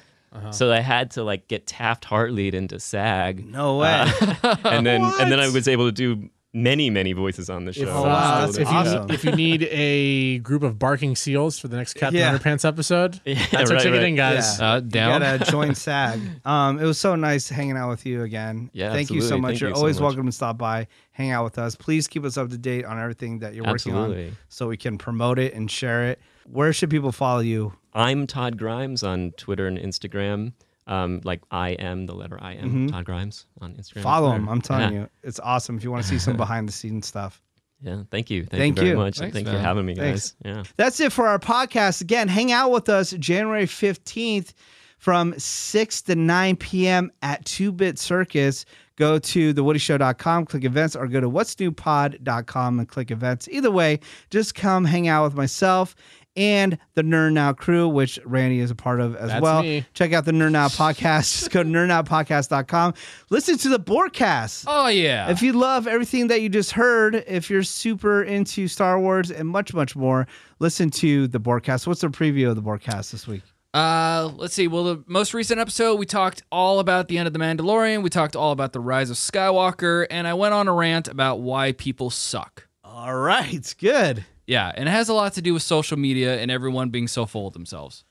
[0.52, 4.06] So I had to like get Taft Hartley into SAG, No way.
[4.64, 7.84] and then and then I was able to do many many voices on the show.
[7.84, 9.10] If, Oh, wow, that's if, awesome.
[9.10, 12.36] you, if you need a group of barking seals for the next Captain Yeah.
[12.36, 14.08] Underpants episode, Yeah, that's our right, ticket right.
[14.10, 14.60] in, guys.
[14.60, 14.74] Yeah.
[14.74, 16.20] Uh, You gotta join SAG.
[16.45, 18.70] Um, it was so nice hanging out with you again.
[18.74, 19.52] Yeah, thank you so much.
[19.52, 20.04] Thank You're you so always much.
[20.08, 21.76] welcome to stop by, hang out with us.
[21.76, 24.98] Please keep us up to date on everything that you're working on, so we can
[24.98, 26.20] promote it and share it.
[26.50, 27.74] Where should people follow you?
[27.93, 30.54] I'm Todd Grimes on Twitter and Instagram.
[30.88, 33.92] Um, like I am the letter I am Todd Grimes on Instagram.
[33.98, 34.02] Mm-hmm.
[34.04, 34.48] Follow him.
[34.50, 35.00] I'm telling Yeah.
[35.02, 35.78] you, it's awesome.
[35.78, 37.42] If you want to see some behind the scenes stuff.
[37.82, 38.42] Yeah, thank you.
[38.46, 38.98] Thank, Thank you very you.
[38.98, 39.20] much.
[39.20, 40.32] Thanks, Thank you for having me, Thanks.
[40.44, 40.56] guys.
[40.56, 40.64] Yeah.
[40.78, 42.02] That's it for our podcast.
[42.02, 44.54] Again, hang out with us January 15th
[44.98, 47.12] from 6 to 9 p.m.
[47.22, 48.66] at 2 Bit Circus.
[48.96, 53.48] Go to thewoodyshow.com, click events, or go to what'snewpod.com and click events.
[53.50, 55.96] Either way, just come hang out with myself
[56.38, 59.64] and the Nerd Now crew, which Randy is a part of as That's well.
[59.64, 59.86] me.
[59.94, 61.40] Check out the Nerd Now podcast.
[61.40, 62.94] Just go to nerdnowpodcast.com.
[63.30, 64.66] Listen to the Bortcast.
[64.68, 65.30] Oh yeah.
[65.30, 69.50] If you love everything that you just heard, if you're super into Star Wars and
[69.50, 70.28] much, much more,
[70.60, 71.88] listen to the Bortcast.
[71.88, 73.42] What's the preview of the Bortcast this week?
[73.74, 74.68] Uh, let's see.
[74.68, 78.02] Well, the most recent episode, we talked all about the end of the Mandalorian.
[78.02, 81.42] We talked all about the rise of Skywalker, and I went on a rant about
[81.42, 82.68] why people suck.
[82.84, 84.26] All right, good.
[84.48, 87.26] Yeah, and it has a lot to do with social media and everyone being so
[87.26, 88.06] full of themselves.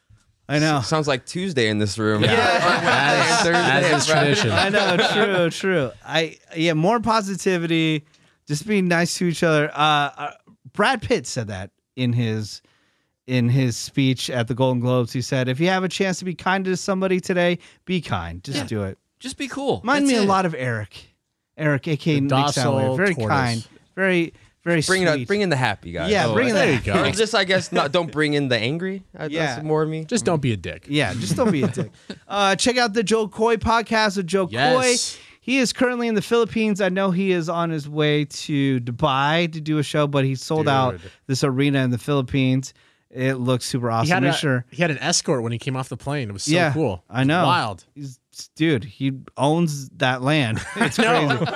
[0.48, 0.80] I know.
[0.80, 2.22] Sounds like Tuesday in this room.
[2.22, 4.52] As, as is tradition.
[4.52, 4.96] I know.
[4.96, 5.50] True.
[5.50, 5.90] True.
[6.04, 6.74] I yeah.
[6.74, 8.04] More positivity.
[8.46, 9.70] Just being nice to each other.
[9.74, 10.30] Uh, uh,
[10.72, 12.62] Brad Pitt said that in his
[13.26, 15.12] in his speech at the Golden Globes.
[15.12, 18.44] He said, "If you have a chance to be kind to somebody today, be kind.
[18.44, 19.80] Just do it." Just be cool.
[19.80, 21.14] Remind That's me a lot of Eric.
[21.56, 22.96] Eric, aka The Nick docile Sandler.
[22.96, 23.36] Very tortoise.
[23.36, 23.68] kind.
[23.96, 24.34] Very
[24.66, 25.22] very Bring sweet.
[25.22, 26.10] it, bring in the happy guys.
[26.10, 26.86] yeah, Oh, bring in there that.
[26.86, 27.10] you go.
[27.12, 27.92] Just I guess not.
[27.92, 29.04] Don't bring in the angry.
[29.28, 29.46] Yeah.
[29.54, 30.04] That's more of me.
[30.04, 30.84] Just don't be a dick.
[30.88, 31.90] Yeah, just don't be a dick.
[32.28, 35.14] Uh, check out the Jo Koy podcast with Jo Yes.
[35.16, 35.22] Koy.
[35.40, 36.80] He is currently in the Philippines.
[36.80, 40.34] I know he is on his way to Dubai to do a show, but he
[40.34, 40.98] sold out
[41.28, 42.74] this arena in the Philippines.
[43.12, 44.10] It looks super He awesome.
[44.14, 44.64] had, Make a, sure.
[44.72, 46.28] he had an escort when he came off the plane.
[46.28, 47.04] It was so Yeah, cool.
[47.08, 47.44] I know.
[47.46, 47.84] Wild.
[47.94, 48.18] He's,
[48.56, 50.60] dude, he owns that land.
[50.76, 51.46] It's crazy.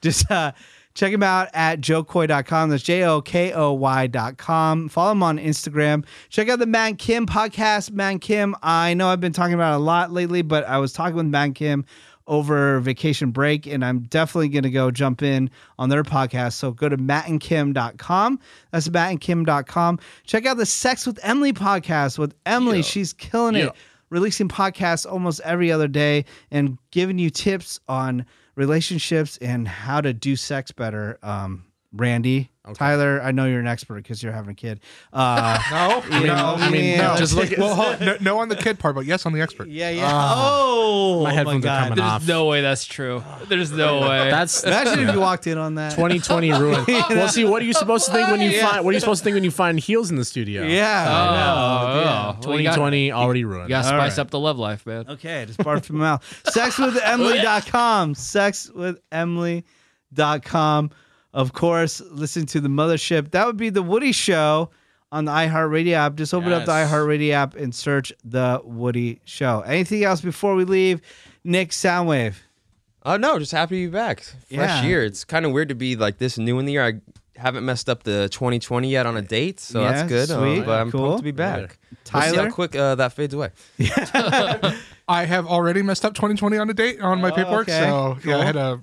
[0.00, 0.52] Just uh,
[0.94, 2.70] Check him out at jokoy.com.
[2.70, 4.88] That's J O K O Y.com.
[4.88, 6.04] Follow him on Instagram.
[6.28, 7.92] Check out the Matt and Kim podcast.
[7.92, 10.78] Matt and Kim, I know I've been talking about it a lot lately, but I
[10.78, 11.84] was talking with Matt and Kim
[12.26, 16.52] over vacation break, and I'm definitely going to go jump in on their podcast.
[16.52, 18.38] So go to mattandkim.com.
[18.70, 19.98] That's mattandkim.com.
[20.24, 22.82] Check out the Sex with Emily podcast with Emily.
[22.82, 23.74] She's killing it
[24.10, 28.26] releasing podcasts almost every other day and giving you tips on
[28.60, 31.18] relationships and how to do sex better.
[31.22, 34.80] Um, Randy, Tyler, I know you're an expert because you're having a kid.
[35.14, 37.16] Uh, No, no, I mean, Yeah.
[37.16, 38.00] just look well, hold.
[38.00, 39.68] No, no on the kid part, but yes on the expert.
[39.68, 40.10] yeah, yeah.
[40.12, 41.82] oh, my headphones are God.
[41.84, 42.28] coming There's off.
[42.28, 43.24] no way that's true.
[43.48, 44.28] There's no way.
[44.30, 45.92] That's Imagine if you walked in on that.
[45.92, 46.86] 2020 ruined.
[46.86, 48.68] Well, see, what are you supposed to think when you Yeah.
[48.70, 48.84] find?
[48.84, 50.62] What are you supposed to think when you find heels in the studio?
[50.64, 51.06] Yeah.
[51.08, 51.40] oh, I know.
[51.40, 52.36] oh, Yeah.
[52.46, 53.70] well, you got- 2020 already ruined.
[53.70, 54.18] You gotta spice right.
[54.18, 55.06] up the love life, man.
[55.08, 56.42] Okay, just barf from my mouth.
[56.44, 58.14] Sexwithemily.com.
[58.14, 60.90] Sexwithemily.com.
[61.32, 63.30] Of course, listen to the mothership.
[63.30, 64.70] That would be the Woody Show
[65.12, 66.14] on the iHeartRadio app.
[66.16, 69.60] Just open up the iHeartRadio app and search the Woody Show.
[69.60, 71.00] Anything else before we leave?
[71.44, 72.34] Nick Soundwave.
[73.04, 74.20] Oh no, just happy to be back.
[74.22, 74.84] Fresh Yeah.
[74.84, 75.04] year.
[75.04, 76.84] It's kind of weird to be like this new in the year.
[76.86, 80.30] I haven't messed up the 2020 yet on a date, so Yeah, that's good.
[80.30, 81.02] uh, sweet, but I'm cool.
[81.08, 81.78] pumped to be back.
[82.12, 82.48] We'll see Tyler?
[82.48, 83.50] how quick uh, that fades away.
[85.08, 87.80] I have already messed up 2020 on a date on my Oh, paperwork, okay.
[87.88, 88.80] so yeah, I had to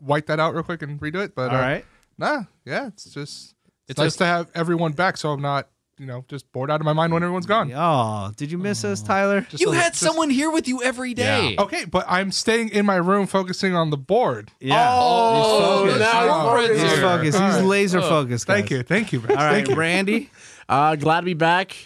[0.00, 1.34] wipe that out real quick and redo it.
[1.34, 1.84] But All uh, right.
[2.18, 3.54] nah, yeah, it's just
[3.88, 5.68] it's, It's nice a- to have everyone back, so I'm not
[5.98, 7.70] you know just bored out of my mind when everyone's gone.
[7.74, 9.42] Oh, did you miss us, Tyler?
[9.42, 11.54] Just You a- had just- someone here with you every day.
[11.58, 14.50] Okay, but I'm staying in my room focusing on the board.
[14.60, 14.86] Yeah.
[14.90, 15.98] Oh, He's focused.
[16.00, 17.38] now Oh, He's focused.
[17.38, 17.64] He's right.
[17.64, 18.46] laser focused.
[18.46, 19.20] Thank you, thank you.
[19.20, 19.74] All right, Thank you.
[19.76, 20.30] Randy.
[20.68, 21.76] Uh, glad to be back.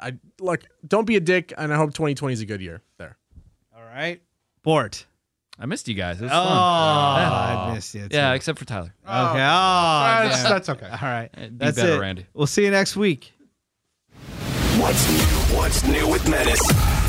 [0.00, 0.62] I look.
[0.86, 2.82] Don't be a dick, and I hope 2020 is a good year.
[2.98, 3.16] There.
[3.76, 4.20] All right.
[4.62, 5.06] Bort.
[5.58, 6.18] I missed you guys.
[6.20, 6.42] It was Oh, fun.
[6.48, 8.08] I missed you.
[8.08, 8.16] too.
[8.16, 8.92] Yeah, except for Tyler.
[9.06, 9.30] Oh.
[9.30, 9.38] Okay.
[9.40, 10.86] Oh, That's, that's okay.
[10.88, 11.30] All right.
[11.34, 11.98] Be That's better, it.
[12.00, 12.26] Randy.
[12.34, 13.32] We'll see you next week.
[14.78, 15.56] What's new?
[15.56, 17.01] What's new with Menace?